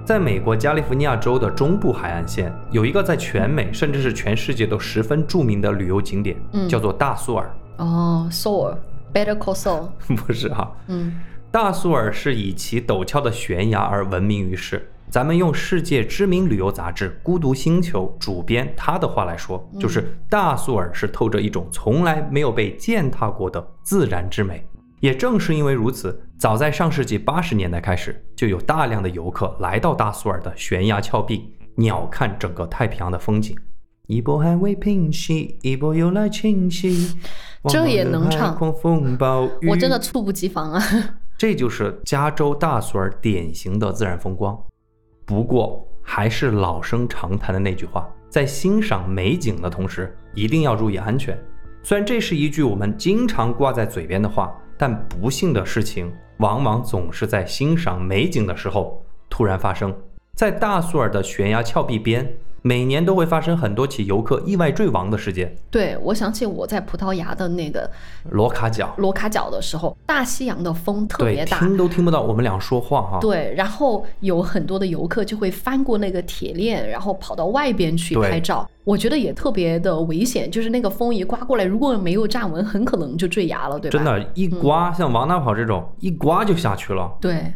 [0.04, 7.50] 在美国加利福尼亚州的中部海岸线，有一个在全美甚至是全世界都十分著名的旅游景点，嗯叫做大苏尔。
[7.78, 9.88] 哦，Soul，Better Call Saul。
[10.18, 11.18] 不是哈、嗯
[11.50, 14.90] 大苏尔是以其陡峭的悬崖而闻名于世。
[15.14, 24.68] 咱们用世界知名旅游杂志《孤独星球》主编他的话来说，嗯就是大苏尔是透着一种从来没有被践踏过的自然之美。
[25.02, 33.56] 也正是因为如此，早在上世纪八十年代开始，就有大量的游客来到大苏尔的悬崖峭壁，鸟瞰整个太平洋的风景。
[34.08, 37.16] 一波还未平息，一波又来侵袭。
[37.70, 40.82] 这也能唱狂风暴雨我真的猝不及防啊！
[41.38, 44.60] 这就是加州大苏尔典型的自然风光。
[45.26, 51.38] 不过，还是老生常谈的那句话，在欣赏美景的同时，一定要注意安全。
[51.82, 59.96] 虽然这是一句我们经常挂在嘴边的话，但不幸的事情往往总是在欣赏美景的时候突然发生。
[60.36, 62.28] 在大苏尔的悬崖峭壁边，
[62.64, 65.54] 每年都会发生很多起游客意外坠亡的事件。
[65.70, 67.90] 对我想起我在葡萄牙的那个
[68.32, 73.20] 罗卡角，罗卡角的时候，大西洋的风特，别大，听都听不到我们俩说话哈。
[73.20, 78.68] 对，然后有很多的游客就会翻过那个铁链，然后跑到外边去拍照。
[78.86, 83.98] 我觉得也特别的危险，就是那个风一刮过来，如果没有站稳，很可能就坠崖了，对吧？
[83.98, 87.12] 真的，一刮、像往哪跑这种，一刮就下去了。
[87.22, 87.54] 对，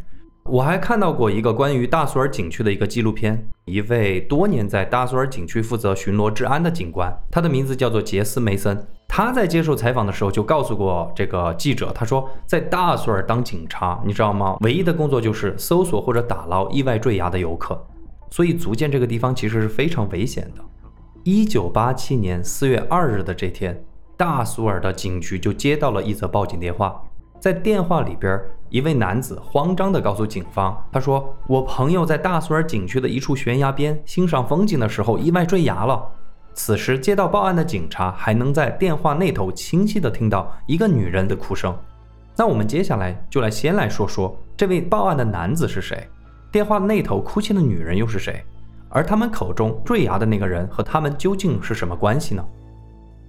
[0.49, 8.87] 我还看到过一个关于大苏尔景区的一个纪录片，一位多年在大苏尔景区负责巡逻治安的警官，他的名字叫做杰斯梅森。
[9.07, 14.57] 他在接受采访的时候就告诉过这个记者，他说在大苏尔当警察，你知道吗？
[14.61, 17.85] 唯一的工作就是搜索或者打捞意外坠崖的游客，
[18.29, 20.61] 所以足见这个地方其实是非常危险的。
[21.23, 23.83] 一九八七年四月二日的这天，
[24.15, 27.01] 大苏尔的警局就接到了一则报警电话。
[27.39, 36.03] 在电话里边，一位男子慌张地告诉警方：“他说，我朋友在大苏尔景区的一处悬崖边欣赏风景的时候意外坠崖了。”
[36.53, 41.77] 此时接到报案的警察还能在电话那头清晰地听到一个女人的哭声。
[42.35, 46.09] 那我们接下来就来先来说说这位报案的男子是谁，
[46.51, 48.43] 电话那头哭泣的女人又是谁，
[48.89, 52.43] 而他们口中坠崖的那个人和他们究竟是什么关系呢？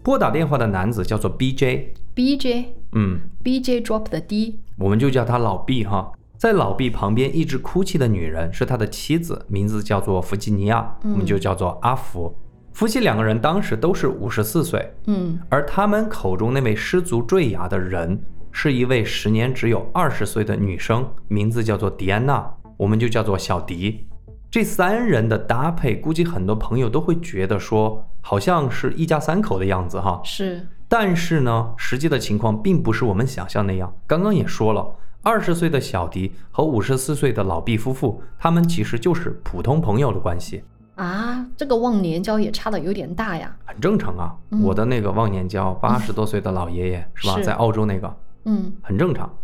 [0.09, 2.75] 拨打电话的男子叫做 B.J.，B.J.
[2.93, 3.83] 嗯，B.J.
[3.83, 6.11] drop 的 D，我们就叫他老 B 哈。
[6.39, 12.35] 在老 B 旁边一直哭泣的女人是他的妻子，名字叫做弗吉尼亚，我们就叫做阿福。
[12.73, 18.19] 夫妻两个人当时都是五十四岁，嗯，而他们口中那位失足坠崖的人
[18.51, 24.07] 是一位时年只有二十岁的女生，名字叫做迪安娜，我们就叫做小迪。
[24.51, 30.21] 这三人的搭配，估计很多朋友都会觉得说，好像是一家三口的样子哈。
[30.23, 33.91] 是，但是呢，实际的情况并不是我们想象那样。
[34.07, 34.87] 刚刚也说了，
[35.23, 40.63] 二十岁的小迪和五十四岁的老毕夫妇，他们其实就是普通朋友的关系
[40.97, 41.47] 啊。
[41.57, 43.57] 这个忘年交也差的有点大呀。
[43.65, 48.15] 很正常啊，我的那个忘年交，八十多岁的老爷爷是吧，在澳洲那个，
[48.45, 49.35] 嗯，很正常。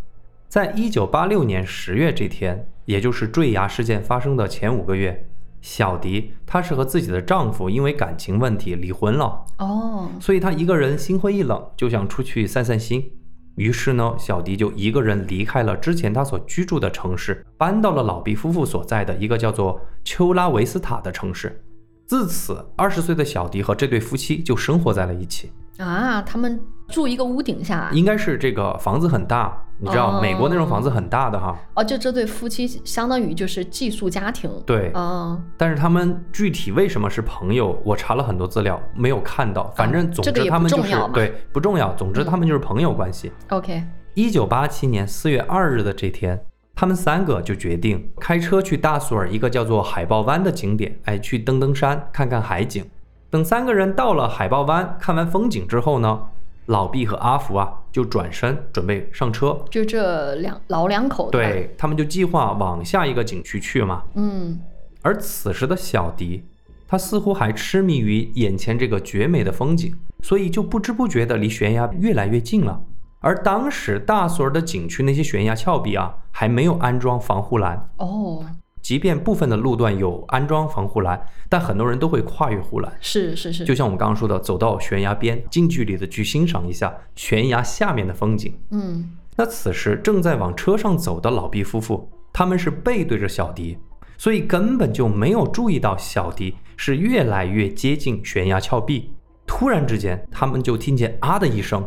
[0.47, 2.69] 在一九八六年十月这天。
[2.85, 5.27] 也就是坠崖事件发生的前五个月，
[5.65, 13.11] 小迪她是和自己的丈夫因为感情问题离婚了哦，所以她一个人心灰意冷，就想出去散散心。
[13.55, 21.65] 于是呢，小迪就一个人离开了之前她所居住的城市，搬到了老毕夫妇所在的一个叫做丘拉维斯塔的城市。
[22.07, 26.61] 自此，二十岁的小迪和这对夫妻就生活在了一起啊，他们
[26.95, 29.61] 住一个屋顶下，应该是这个房子很大。
[29.79, 31.59] 你知道美国那种房子很大的哈？
[31.75, 34.49] 哦，就这对夫妻相当于就是寄宿家庭。
[34.65, 35.45] 对，嗯。
[35.57, 39.73] 但是他们具体为什么是朋友，我查了很多资料没有看到。
[39.75, 41.93] 反正总之他们就是对不重要。
[41.95, 43.33] 总之他们就是朋友关系。
[43.49, 43.83] OK。
[44.15, 46.41] 一九八七年四月二日的这天，
[46.77, 52.89] 他们三个就决定开车去大苏尔一个叫做海豹湾的景点，哎，去登登山，看看海景。
[53.29, 56.21] 等三个人到了海豹湾，看完风景之后呢？
[56.67, 64.03] 老毕和阿福啊，就转身准备上车，就这两老两口，对他们就计划往下一个景区去嘛。
[64.15, 64.59] 嗯，
[65.03, 66.45] 而此时的小迪，
[66.89, 72.83] 他似乎还痴迷于眼前这个绝美的风景，所以就不知不觉的离悬崖越来越近了。
[73.21, 78.45] 而当时大索尔的景区那些悬崖峭壁啊，还没有安装防护栏哦。
[78.85, 81.19] 即便部分的路段有安装防护栏，
[81.49, 82.93] 但很多人都会跨越护栏。
[83.01, 88.55] 是是是，就像我们刚刚说的，走到悬崖边，近距离的去欣赏一下悬崖下面的风景。
[88.73, 93.79] 嗯，那此时正在往车上走的老毕夫妇，他们是背对着小迪，
[94.19, 99.15] 所以根本就没有注意到小迪是越来越接近悬崖峭壁。
[99.47, 101.83] 突然之间，他们就听见啊的一声，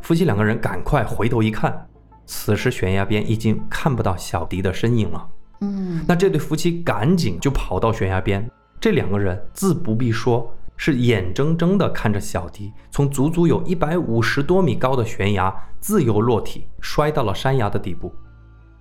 [0.00, 1.88] 夫妻两个人赶快回头一看，
[2.26, 5.26] 此时悬崖边已经看不到小迪的身影了。
[5.60, 8.48] 嗯，那这对夫妻赶紧就跑到悬崖边，
[8.80, 18.12] 这两个人自不必说，是眼睁睁地看着小迪从足足有一百五十多米高的悬崖自由落体，摔到了山崖的底部。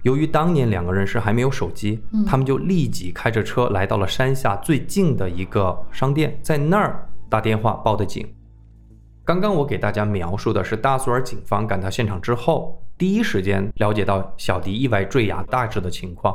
[0.03, 8.25] 由于当年两个人是还没有手机，他们就立即开着车来到了山下最近的一个商店，在那儿打电话报的警。
[9.25, 16.33] 刚刚我给大家描述的是大苏尔警方赶到现场之后，第一时间了解到小迪意外坠崖大致的情况。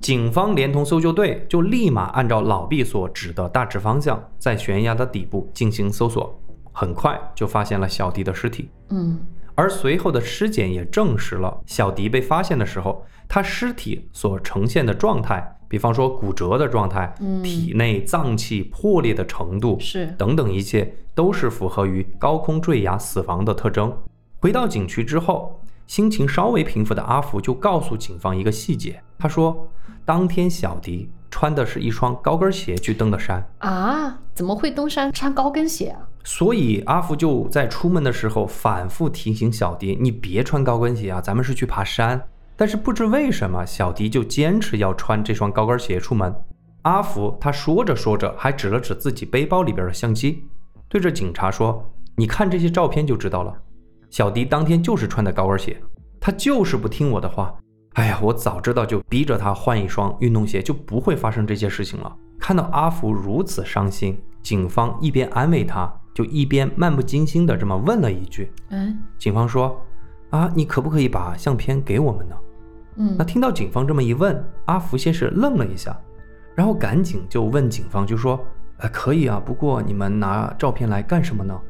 [0.00, 6.40] 警方连同搜救队就立马按照老毕所指的大致方向，在悬崖的底部进行搜索，
[6.72, 8.70] 很快就发现了小迪的尸体。
[8.90, 9.18] 嗯，
[9.54, 23.92] 而随后的尸检也证实了小迪被发现的时候，他尸体所呈现的状态，比方说骨折的状态，嗯，体内脏器破裂的程度是等等，一切都是符合于高空坠崖死亡的特征。
[24.40, 29.68] 回到景区之后，心情稍微平复的阿福就告诉警方一个细节，他说。
[30.04, 34.18] 当天，小迪穿的是一双高跟鞋去登的山啊？
[34.32, 36.00] 怎么会登山穿高跟鞋啊？
[36.24, 42.26] 所以阿福就在出门的时候反复提醒小迪：“你别穿高跟鞋啊，咱们是去爬山。”
[42.56, 46.34] 但是不知为什么，小迪就坚持要穿这双高跟鞋出门。
[46.82, 50.44] 阿福他说着说着，还指了指自己背包里边的相机，
[50.88, 51.84] 对着警察说
[52.16, 53.54] ：“你看这些照片就知道了，
[54.10, 55.80] 小迪当天就是穿的高跟鞋，
[56.20, 57.54] 他就是不听我的话。”
[57.94, 62.16] 哎呀，我早知道就逼着他换一双运动鞋，就不会发生这些事情了。
[62.38, 68.52] 看到阿福如此伤心，警方一边安慰他，就一边漫不经心的这么问了一句。
[68.70, 69.80] 嗯警方说
[70.30, 72.36] ：“啊，你可不可以把相片给我们呢？”
[73.00, 75.98] 嗯那听到警方这么一问，阿福先是愣了一下，
[76.54, 78.38] 然后赶紧就问警方，就说
[78.78, 81.60] ：“呃，可以啊，不过你们拿照片来干什么呢？”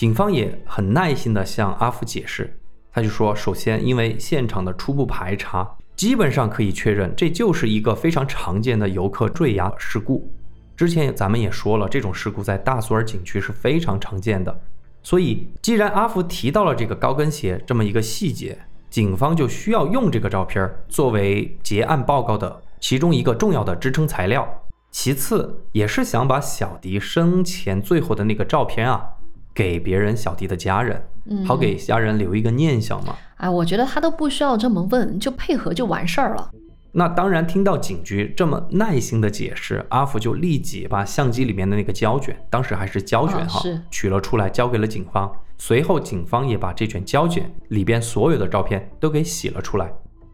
[0.00, 2.58] 警方也很耐心地向阿福解释，
[2.90, 10.32] 他就说：“首先，因为现场的初步排查，基本上可以确认这就是一个非常常见的游客坠崖事故。
[10.74, 14.62] 之前咱们也说了，这种事故在大索尔景区是非常常见的。
[15.02, 24.48] 所以，既然阿福提到了这个高跟鞋这么一个细节，警方就需要用这个照片作为结案报告的其中一个重要的支撑材料。
[24.90, 29.06] 其次，也是想把小迪生前最后的那个照片啊，
[29.54, 33.14] 给别人小弟的家人，嗯，好给家人留一个念想嘛。
[33.36, 36.50] 哎，我觉得他都不需要这么问，就配合就完事儿了。
[36.92, 45.30] 那当然，听到警局这么耐心的解释，阿福就立即把相机里面的那个胶卷，当时还是胶卷哈，取了出来交给了警方。
[45.56, 49.92] 随后，警方也把这卷胶卷里边所有的照片都给洗了出来。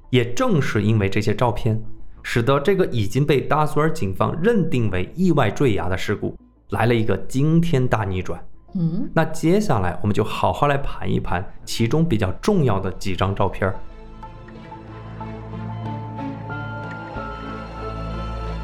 [0.09, 1.83] 也正是因为这些照片，
[2.23, 6.35] 使得这个已经被达索尔警方认定为意外坠崖的事故
[6.71, 8.41] 来了一个惊天大逆转。
[8.75, 13.75] 嗯那接下来，我们就好好来盘一盘其中比较重要的几张照片儿。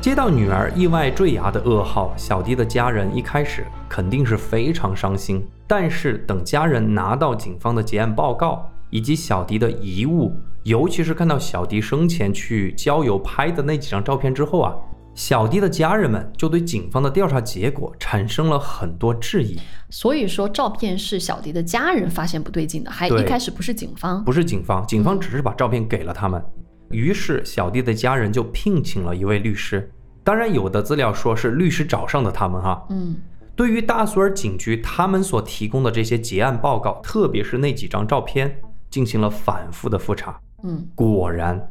[0.01, 5.47] 接到女儿意外坠崖的噩耗，小迪的家人一开始肯定是非常伤心。
[5.67, 14.75] 但是等家人拿到警方的结案报告以及小迪的遗物，尤其是看到小迪生前去郊游拍的那几张照片之后啊，
[15.15, 19.59] 小迪的家人们就对警方的调查结果产生了很多质疑。
[19.91, 24.25] 所以说照片是小迪的家人发现不对劲的，还一开始不是警方。
[24.25, 26.43] 不是警方，警方只是把照片给了他们。
[26.91, 29.91] 于是小迪的家人就聘请了一位律师，
[30.25, 32.87] 当然有的资料说是律师找上的他们哈。
[32.91, 33.17] 嗯
[33.55, 38.59] 对于大苏尔警局他们所提供的这些结案报告，特别是那几张照片，
[38.89, 40.41] 进行了反复的复查。
[40.63, 41.71] 嗯果然，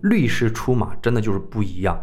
[0.00, 2.02] 律师出马真的就是不一样。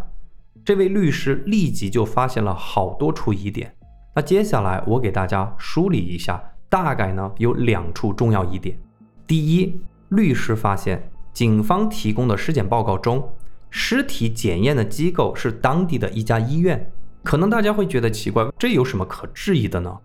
[0.66, 3.72] 这位律师立即就发现了好多处疑点。
[4.16, 8.76] 那接下来我给大家梳理一下，大概呢有两处重要疑点。
[9.28, 13.32] 第一，律师发现警方提供的尸检报告中，
[13.70, 16.92] 尸体检验的机构是当地的一家医院。
[17.24, 19.96] 可能大家会觉得奇怪，这有什么可质疑的呢？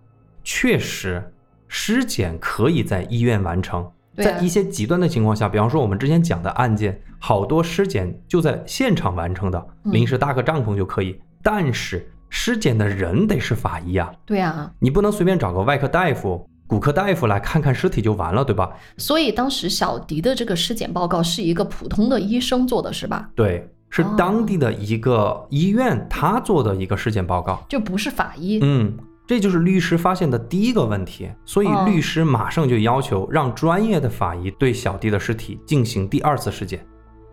[0.44, 1.32] 确实，
[1.68, 3.90] 尸检可以在医院完成。
[4.14, 11.20] 在一些极端的情况下，比方说我们之前讲的案件，好多尸检就在现场完成的，嗯临时搭个帐篷就可以。
[11.42, 18.70] 但是尸检的人得是法医啊，对啊，你不能随便找个外科大夫、骨科大夫来看看尸体就完了，对吧？
[18.96, 23.28] 所以当时小迪的这个尸检报告是一个普通的医生做的，是吧？
[23.34, 27.62] 对，是哦当地的一个医院他做的一个尸检报告。
[27.68, 28.60] 就不是法医。
[28.62, 28.96] 嗯，
[29.26, 36.84] 这就是律师发现的第一个问题，所以哦律师马上就要求让专业的法医对小迪的尸体进行第二次尸检。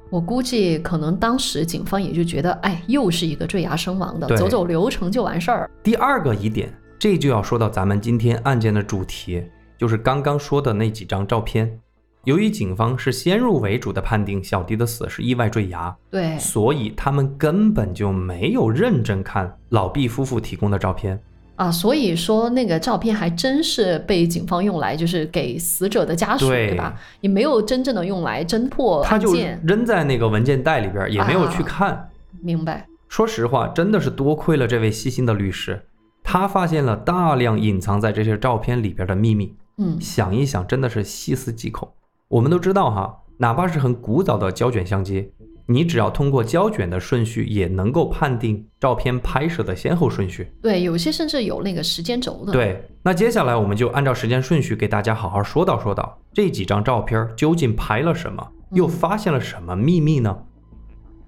[0.10, 5.70] 我估计可能当时警方也就觉得，哎，又是一个坠崖身亡的，走走流程就完事儿。
[5.84, 9.44] 第二个疑点，这就要说到咱们今天案件的主题，
[9.78, 11.80] 就是刚刚说的那几张照片。
[12.24, 21.18] 由于警方是先入为主的判定小迪的死是意外坠崖，对，所以他们根本就没有认真看老毕夫妇提供的照片。
[21.58, 26.98] 啊，所以说那个照片还真是被警方用来就是给死者的家属，对对吧？
[27.20, 29.36] 也没有真正的用来侦破他就。
[29.64, 32.10] 扔在那个文件袋里边，也没有啊去看。
[32.42, 32.88] 明白？
[33.10, 35.82] 说实话，真的是多亏了这位细心的律师，
[36.24, 39.56] 他发现了大量隐藏在这些照片里边的秘密。
[39.78, 41.90] 嗯，想一想，真的是细思极恐。
[42.28, 45.32] 我们都知道哈，哪怕是很古早的胶卷相机，
[45.70, 50.50] 你只要通过胶卷的顺序，也能够判定照片拍摄的先后顺序。
[50.62, 60.38] 对，有些甚至有那个时间轴的。，对，那接下来我们就按照时间顺序给大家好好说道说道这几张照片究竟拍了什么，又发现了什么秘密呢？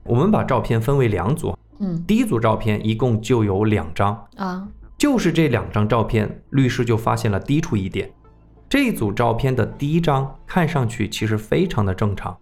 [0.03, 4.65] 我们把照片分为两组，嗯第一组照片一共就有两张，啊，
[4.97, 8.09] 就是这两张照片，律师就发现了第一处疑点。
[8.69, 12.37] 这组照片的第一张看上去其实非常的正常，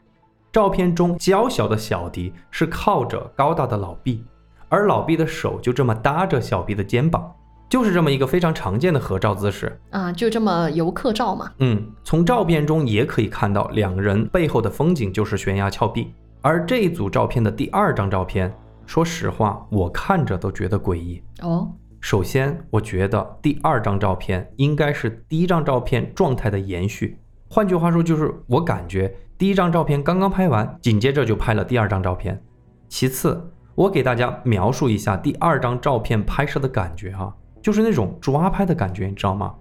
[0.57, 4.25] 照片中娇小的小迪是靠着高大的老毕，
[4.69, 7.31] 而老毕的手就这么搭着小毕的肩膀，
[7.69, 9.79] 就是这么一个非常常见的合照姿势。
[9.91, 11.51] 啊，就这么游客照嘛。
[11.59, 16.11] 嗯，从照片中也可以看到两人背后的风景就是悬崖峭壁。
[16.41, 18.51] 而这一组照片的第二张照片，
[18.87, 21.21] 说实话，我看着都觉得诡异。
[21.43, 32.41] 哦，首先，我觉得第二张照片应该是第一张照片状态的延续，换句话说，就是我感觉第一张照片刚刚拍完，紧接着就拍了第二张照片。
[32.89, 39.53] 其次，我给大家描述一下第二张照片拍摄的感觉哈，就是那种抓拍的感觉，你知道吗？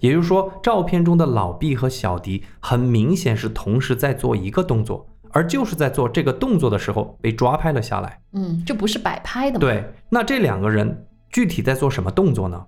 [0.00, 8.20] 也就是说，照片中的老毕和小迪很明显是同时在做一个动作，而就是在做这个动作的时候被抓拍了下来。
[8.32, 9.60] 嗯，这不是摆拍的吗？
[9.60, 12.60] 对，那这两个人具体在做什么动作呢？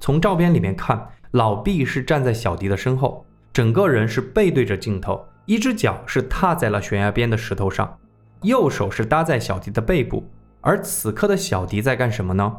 [0.00, 7.98] 从照片里面看，老毕是站在小迪的身后，整个人是背对着镜头，一只脚是踏在了悬崖边的石头上，
[8.42, 10.22] 右手是搭在小迪的背部。
[10.60, 12.54] 而此刻的小迪在干什么呢？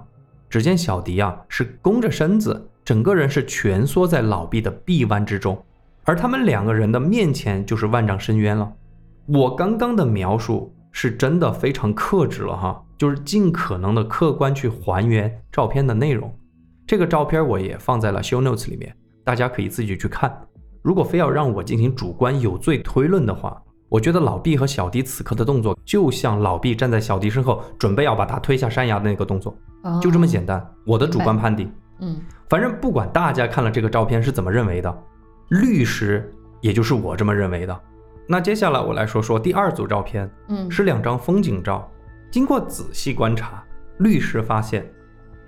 [0.50, 5.64] 只见小迪啊是弓着身子，整个人是蜷缩在老毕的臂弯之中，
[6.04, 8.74] 而他们两个人的面前就是万丈深渊了。
[9.28, 16.36] 我刚刚的描述是真的非常克制了哈，就是尽可能的客观去还原照片的内容。
[16.88, 18.92] 这个照片我也放在了 show notes 里面，
[19.24, 20.36] 大家可以自己去看。
[20.82, 29.56] 如果非要让我进行主观有罪推论的话，我觉得老毕和小迪此刻的动作，就像老毕站在小迪身后，准备要把他推下山崖的那个动作，
[30.02, 30.66] 就这么简单。
[30.86, 35.04] 我的主观判定，嗯，反正不管大家看了这个照片是怎么认为的，
[35.50, 37.80] 律师也就是我这么认为的。
[38.28, 41.90] 那接下来我来说说第二组照片，嗯，是两张风景照。
[42.30, 43.64] 经过仔细观察，
[43.98, 44.90] 律师发现。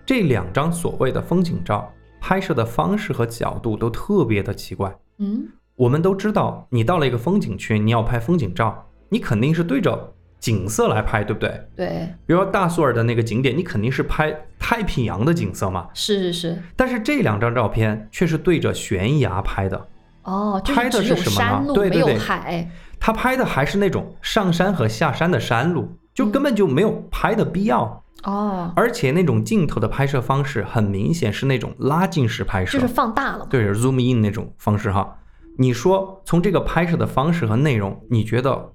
[0.03, 4.93] 这两张所谓的风景照拍摄的方式和角度都特别的奇怪。
[5.21, 11.61] 嗯，我们都知道，你到了一个风景区，你要拍风景照，你肯定是对着景色来拍，对不对？
[11.75, 12.09] 对。
[12.25, 15.87] 比如说大苏尔的那个景点，你肯定是拍太平洋的景色嘛。
[15.93, 16.63] 是是是。
[16.75, 19.87] 但是这两张照片却是对着悬崖拍的。
[20.23, 21.73] 哦，拍的是什么呢？
[21.75, 22.67] 对对对，海。
[22.99, 28.00] 他拍的还是那种上山和下山的山路，就根本就没有拍的必要。
[28.23, 35.17] 哦，而且那种镜头的拍摄方式很明显是那种拉近式拍摄，就是放大了，对，zoom in 那种方式哈。
[35.57, 38.71] 你说从这个拍摄的方式和内容，你觉得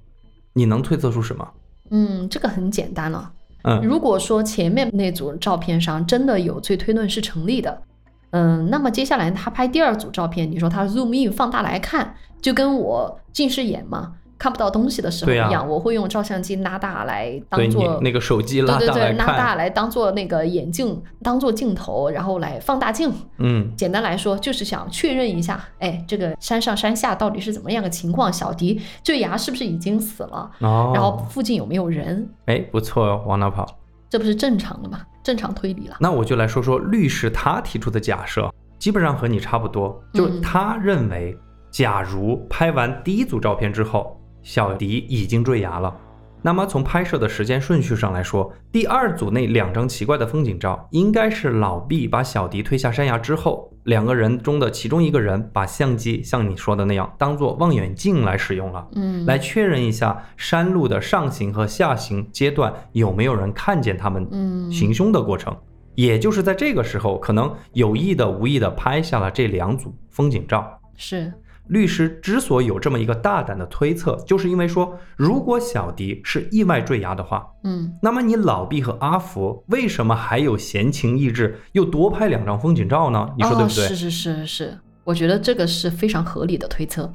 [0.53, 1.49] 你能推测出什么？
[1.91, 3.33] 嗯，这个很简单了。
[3.63, 7.83] 嗯，如果说前面那组照片上真的有罪推论是成立的，
[8.31, 14.15] 嗯，那么接下来他拍第二组照片，你说他 zoom in 放大来看，就跟我近视眼嘛。
[14.39, 23.11] 看不到东西的时候一样，我会用照相机拉大来当做那个手机拉大对拉大来当做那个眼镜当做镜头，然后来放大镜。
[23.39, 28.31] 嗯，简单来说就是想确认一下，哎，这个山上山下到底是怎么样个情况？
[28.33, 30.51] 小迪坠崖是不是已经死了？
[30.61, 32.29] 哦，然后附近有没有人？
[32.45, 33.67] 哎，不错哦，往哪跑？
[34.11, 35.01] 这不是正常的吗？
[35.23, 35.97] 正常推理了。
[35.99, 41.37] 那我就来说说律师他提出的假设，基本上和你差不多，就是他认为，
[41.71, 44.15] 假如拍完第一组照片之后。
[44.47, 45.93] 小迪已经坠崖了。
[46.41, 64.25] 那么从拍摄的时间顺序上来说，第二组那两张奇怪的风景照，应该是老毕把小迪推下山崖之后，两个人中的其中一个人把相机像你说的那样当做望远镜来使用了，嗯，来确认一下山路的上行和下行阶段有没有人看见他们
[64.71, 65.53] 行凶的过程。
[65.97, 70.81] 也就是在这个时候，可能有意的、无意的拍下了这两组风景照。
[70.95, 71.33] 是。
[71.69, 83.29] 律师之所以有这么一个大胆的推测，就是因为说，如果小迪是意外坠崖的话，嗯，那么你老毕和阿福为什么还有闲情逸致又多拍两张风景照呢？
[83.37, 83.87] 你说对不对？
[83.89, 87.13] 是是是是，我觉得这个是非常合理的推测。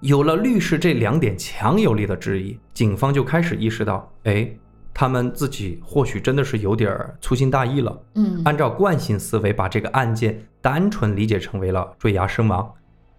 [0.00, 4.50] 有了律师这两点强有力的质疑，警方就开始意识到，哎，
[4.92, 7.96] 他们自己或许真的是有点粗心大意了。
[8.16, 12.68] 嗯，按照惯性思维，把这个案件单纯理解成为了坠崖身亡。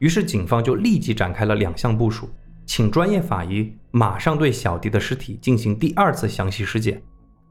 [0.03, 2.27] 于是，警方就立即展开了两项部署，
[2.65, 7.01] 请专业法医马上对小迪的尸体进行第二次详细尸检。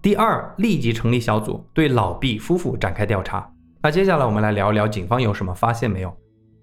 [0.03, 3.51] 第二，立即成立小组对老毕夫妇展开调查。
[3.83, 6.15] 那接下来我们来聊一聊警方有什么发现没有？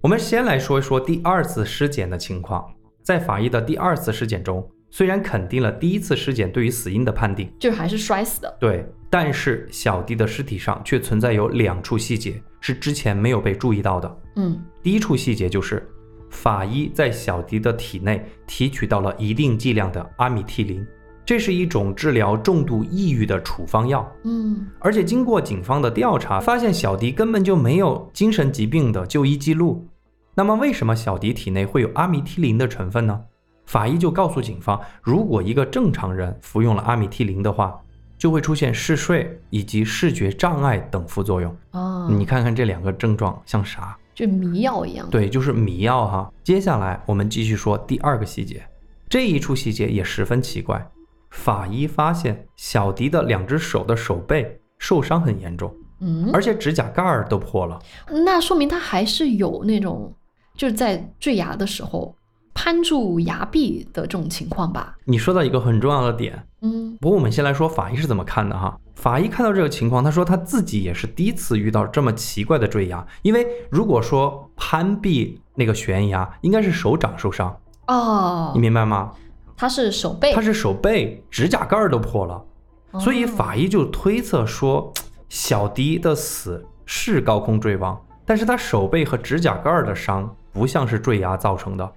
[0.01, 2.71] 我们先来说一说第二次尸检的情况。
[3.01, 8.57] 在法医的第二次尸检中，虽然肯定了第一次尸检对于死因的判定，就还是摔死的。
[8.59, 14.17] 对，但是小迪的尸体上却存在有两处细节是之前没有被注意到的。
[14.35, 14.59] 嗯。
[14.81, 15.87] 第一处细节就是，
[16.29, 20.85] 法医在小迪的体内提取到了一定剂量的阿米替林，
[21.25, 24.09] 这是一种治疗重度抑郁的处方药。
[24.23, 29.87] 嗯，而且经过警方的调查，发现小迪根本就没有精神疾病的就医记录。
[30.33, 33.21] 那么，为什么小迪体内会有阿米替林的成分呢？
[33.69, 37.79] 法医就告诉警方，如果一个正常人服用了阿米替林的话，
[38.17, 41.55] 就会出现嗜睡以及视觉障碍等副作用。
[41.69, 43.95] 哦，你看看这两个症状像啥？
[44.15, 46.33] 就迷药一样，对，就是迷药哈。
[46.43, 48.67] 接下来我们继续说第二个细节，
[49.07, 50.83] 这一处细节也十分奇怪。
[51.29, 57.79] 法医发现小迪的两只手的手背受伤很严重，嗯，而且指甲盖儿都破了。
[58.25, 60.11] 那说明他还是有那种，
[60.57, 62.15] 就是在坠崖的时候
[62.61, 64.97] 攀住崖壁的这种情况吧。
[65.05, 66.97] 你说到一个很重要的点，嗯。
[66.99, 68.77] 不过我们先来说法医是怎么看的哈。
[68.95, 77.57] 法医看到这个情况，他说他自己也是第一次遇到这么奇怪的坠崖，因为如果说攀壁那个悬崖，应该是手掌受伤，
[77.87, 78.51] 哦。
[78.53, 79.13] 你，明白吗？
[79.55, 82.43] 他是手背，他是手背指甲盖儿都破了，
[82.91, 82.99] 哦。
[82.99, 84.93] 所以法医就推测说，
[85.29, 91.89] 小迪的死是高空坠亡，但是他手背和指甲盖儿的伤不像是坠崖造成的，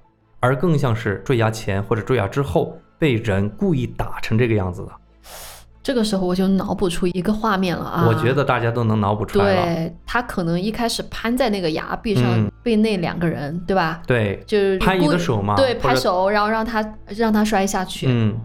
[0.43, 4.93] 而更像是坠崖前或者坠崖之后被人故意打成这个样子的。
[5.85, 8.05] 这个时候我就脑补出一个画面了啊！
[8.07, 9.67] 我觉得大家都能脑补出来了。
[9.67, 14.01] 对他可能一开始攀在那个崖壁上，嗯被那两个人对吧？
[14.07, 18.07] 对，就是拍你的手嘛对，拍手，然后让他让他摔下去。
[18.09, 18.37] 嗯，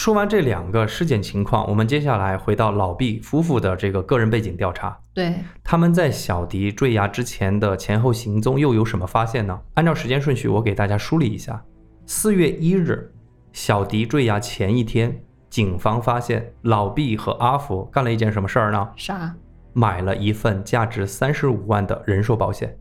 [0.00, 4.98] 说完这两个尸检情况，我们接下来回到老毕夫妇的这个个人背景调查。
[5.12, 9.60] 对，他们在小迪坠崖之前的前后行踪又有什么发现呢？
[9.74, 11.62] 按照时间顺序，我给大家梳理一下。
[12.06, 13.12] 四月一日，
[13.52, 18.88] 小迪坠崖前一天，警方发现老毕和阿福干了一件什么事儿呢？
[18.96, 19.34] 啥？
[19.74, 22.74] 买了一份价值三十五万的人寿保险，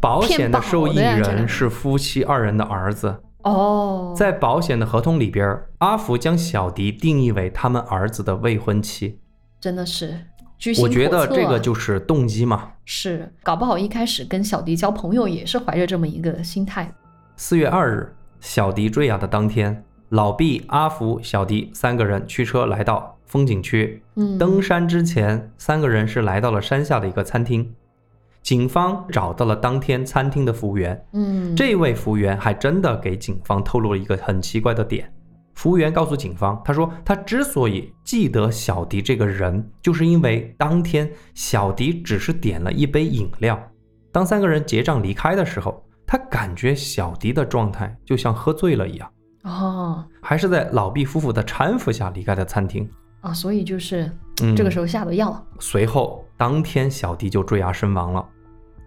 [0.00, 3.14] 保险的受益人是夫妻二人的儿子。
[3.42, 9.18] 哦，在保险的合同里边，阿福将小迪定义为他们儿子的未婚妻。
[9.60, 10.18] 真的是
[10.80, 12.72] 我觉得这个就是动机嘛。
[12.84, 16.92] 是搞不好一开始跟小迪交朋友也是怀着这么一个心态。
[17.36, 24.02] 四月二日，小迪坠崖的当天，老毕、阿福、小迪三个人驱车来到风景区。
[24.16, 27.74] 嗯，登山之前，三个人是来到了山下的一个餐厅。
[28.42, 35.10] 警方找到了当天餐厅的服务员，嗯，这位服务员还真的给警方透露了一个很奇怪的点。
[35.54, 43.60] 服务员告诉警方，他说他之所以记得小迪这个人，就是因为当天小迪只是点了一杯饮料。
[44.10, 49.10] 当三个人结账离开的时候，他感觉小迪的状态就像喝醉了一样，
[49.44, 52.88] 哦还是在老毕夫妇的搀扶下离开的餐厅。
[53.20, 54.10] 啊，所以就是
[54.42, 55.46] 嗯，这个时候下的药。
[55.60, 58.28] 随后，当天小迪就坠崖身亡了。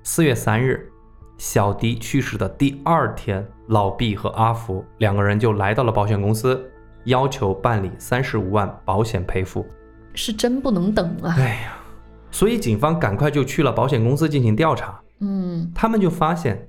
[0.04, 0.92] 四月三日，
[1.38, 6.70] 小迪去世的第二天，老毕和阿福两个人就来到了保险公司，
[7.06, 9.66] 要求办理三十五万保险赔付。
[10.16, 11.34] 是真不能等啊！
[11.38, 11.78] 哎呀，
[12.30, 15.00] 所以警方赶快就去了保险公司进行调查。
[15.22, 16.68] 嗯，他们就发现，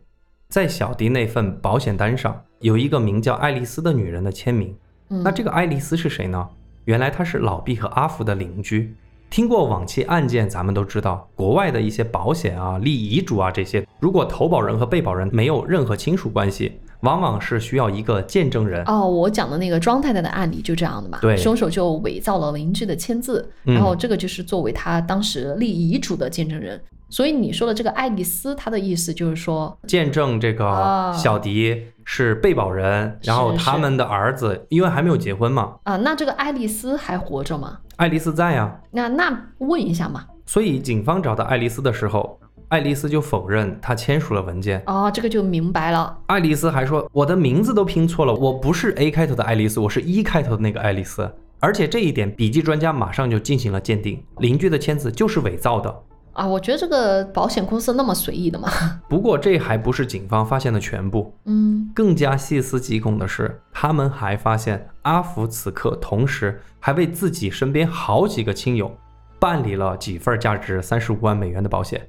[0.49, 4.73] 在小迪那份保险单上有一个名叫爱丽丝的女人的签名。
[5.09, 6.49] 嗯那这个爱丽丝是谁呢？
[6.85, 8.95] 原来她是老毕和阿福的邻居。
[9.29, 18.83] 听过往期案件，咱们都知道，国外的一些保险啊、立遗嘱啊这些，如果投保人和被保人没有任何亲属关系，往往是需要一个见证人。
[18.87, 26.81] 哦，我讲的那个庄太太的案例就这样的嘛，对凶手就伪造了邻居的签字，嗯然后这个就是作为他当时立遗嘱的见证人。
[27.09, 37.79] 所以你说的这个爱丽丝，她的意思就是说，见证这个啊小迪是被保人，然后他们的儿子因为还没有结婚嘛，啊，那这个爱丽丝还活着吗？
[37.97, 40.23] 爱丽丝在呀、那那问一下嘛。
[40.45, 42.39] 所以警方找到爱丽丝的时候，
[42.69, 44.83] 爱丽丝就否认她签署了文件。
[44.87, 46.17] 哦，这个就明白了。
[46.27, 51.29] 爱丽丝还说：“我的名字都拼错了，我不是 A 开头的爱丽丝，我是一开头的那个爱丽丝。”
[51.59, 56.03] 而且这一点，笔记专家马上就进行了鉴定，邻居的签字就是伪造的。
[56.37, 58.69] 啊，我觉得这个保险公司那么随意的吗。
[59.09, 68.95] 不过这还不是警方发现的全部，嗯，更加细思极恐的是，他们还发现阿福此刻同时还为自己身边好几个亲友
[69.39, 72.07] 办理了几份价值三十五万美元的保险。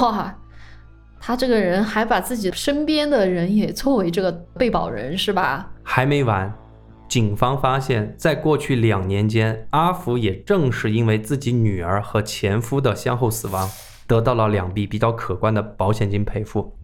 [0.00, 0.32] 哇，
[1.18, 5.68] 他这个人还把自己身边的人也作为这个被保人是吧？
[5.82, 6.52] 还没完，
[7.08, 13.68] 警方发现，在过去两年间，阿福也正是因为自己女儿和前夫的先后死亡，
[14.06, 16.76] 得到了两笔比较可观的保险金赔付。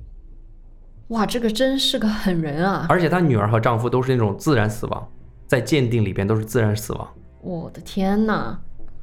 [1.09, 2.87] 哇，这个真是个狠人啊！
[2.89, 5.09] 而且她女儿和丈夫都是那种自然死亡，
[5.47, 7.09] 在鉴定里边都是自然死亡。
[7.43, 8.59] 我的天呐！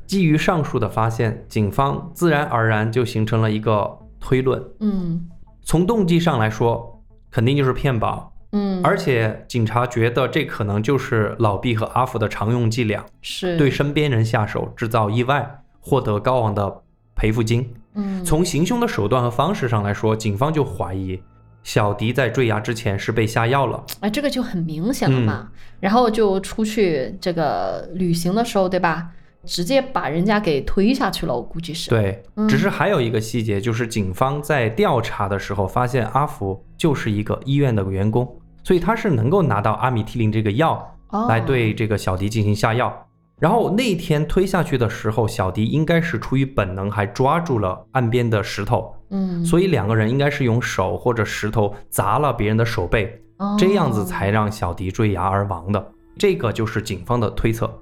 [0.08, 5.30] 基于上述的发现，警方自然而然就形成了一个推论：嗯
[5.62, 13.06] 从动机上来说，肯定就是骗保，嗯，而且警察觉得这可能就是老毕和阿福的常用伎俩。
[13.22, 16.82] 是对身边人下手，制造意外，获得高昂的
[17.16, 17.72] 赔付金。
[17.94, 21.22] 嗯从行凶的手段和方式上来说，警方就怀疑
[21.64, 23.84] 小迪在坠崖之前是被下药了。
[24.00, 25.50] 哎，这个就很明显了嗯嘛。
[25.80, 29.10] 然后就出去这个旅行的时候，对吧？
[29.46, 42.94] 直接把人家给推下去了，我估计是。，对，嗯只是还有一个细节，就是警方在调查的时候发现阿福就是一个医院的员工，所以他是能够拿到阿米替林这个药哦，来对这个小迪进行下药。
[43.40, 55.92] 然后那天推下去的时候，小迪应该是出于本能，还抓住了岸边的石头，嗯，所以两个人应该是用手或者石头砸了别人的手背，哦这样子才让小迪坠崖而亡的。
[56.18, 57.74] 这个就是警方的推测。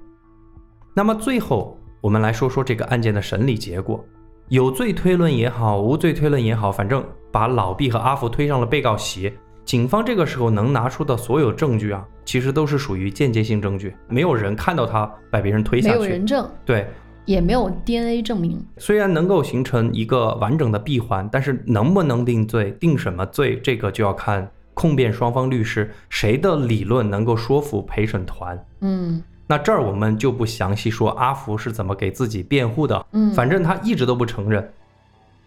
[0.94, 4.04] 那么最后，我们来说说这个案件的审理结果。
[4.48, 9.32] 有罪推论也好，无罪推论也好，反正把老毕和阿福推上了被告席。
[9.68, 15.96] 警方这个时候能拿出的所有证据啊，其实都是属于间接性证据，没有人看到他把别人推下去。
[15.96, 16.86] 有人证，对，
[17.26, 18.64] 也没有 DNA 证明。
[18.78, 28.58] 虽然能够形成一个完整的闭环，但是能不能定罪、定什么罪，这个就要看控辩双方律师谁的理论能够说服陪审团。
[28.80, 34.66] 嗯那这儿我们就不详细说阿福是怎么给自己辩护的，嗯，反正他一直都不承认。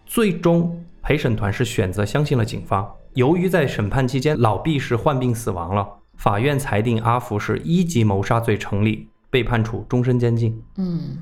[0.06, 2.88] 最终陪审团是选择相信了警方。
[3.14, 5.86] 由于在审判期间老毕是患病死亡了，
[6.16, 10.62] 法院裁定阿福是一级谋杀罪成立，被判处终身监禁。
[10.76, 11.18] 嗯，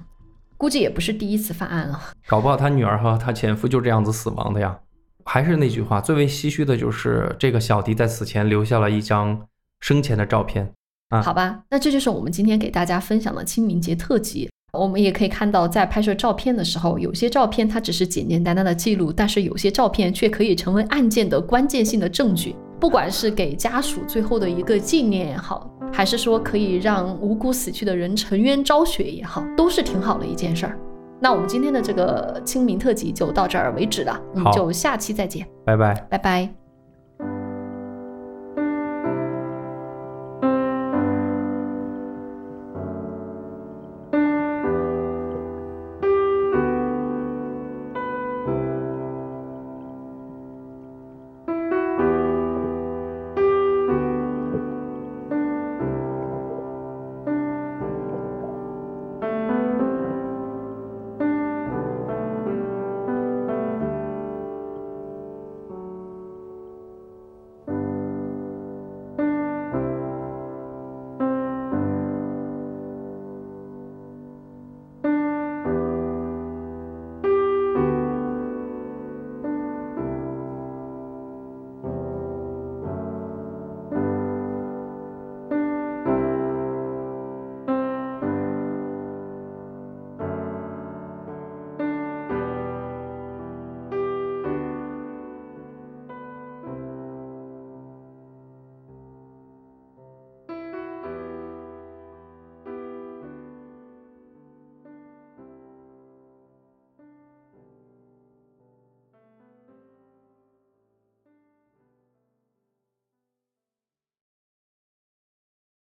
[0.57, 2.01] 估计也不是第一次犯案了。
[2.29, 4.79] 搞不好他女儿和他前夫就这样子死亡的呀。
[5.25, 9.47] 还是那句话，最为唏嘘的就是这个小迪在死前留下了一张
[9.81, 10.73] 生前的照片。
[11.09, 14.49] 啊好吧，那这就是我们今天给大家分享的清明节特辑。
[14.73, 22.55] 我们也可以看到，在拍摄照片的时候，有些照片它只是简简单单的记录，但是有些照片却可以成为案件的关键性的证据。
[22.79, 30.79] 不管是给家属最后的一个纪念也好，还是说可以让无辜死去的人沉冤昭雪也好，都是挺好的一件事儿。
[31.21, 35.93] 那我们今天的这个清明特辑就到这儿为止了，嗯好，就下期再见，拜拜。
[36.09, 36.60] 拜拜。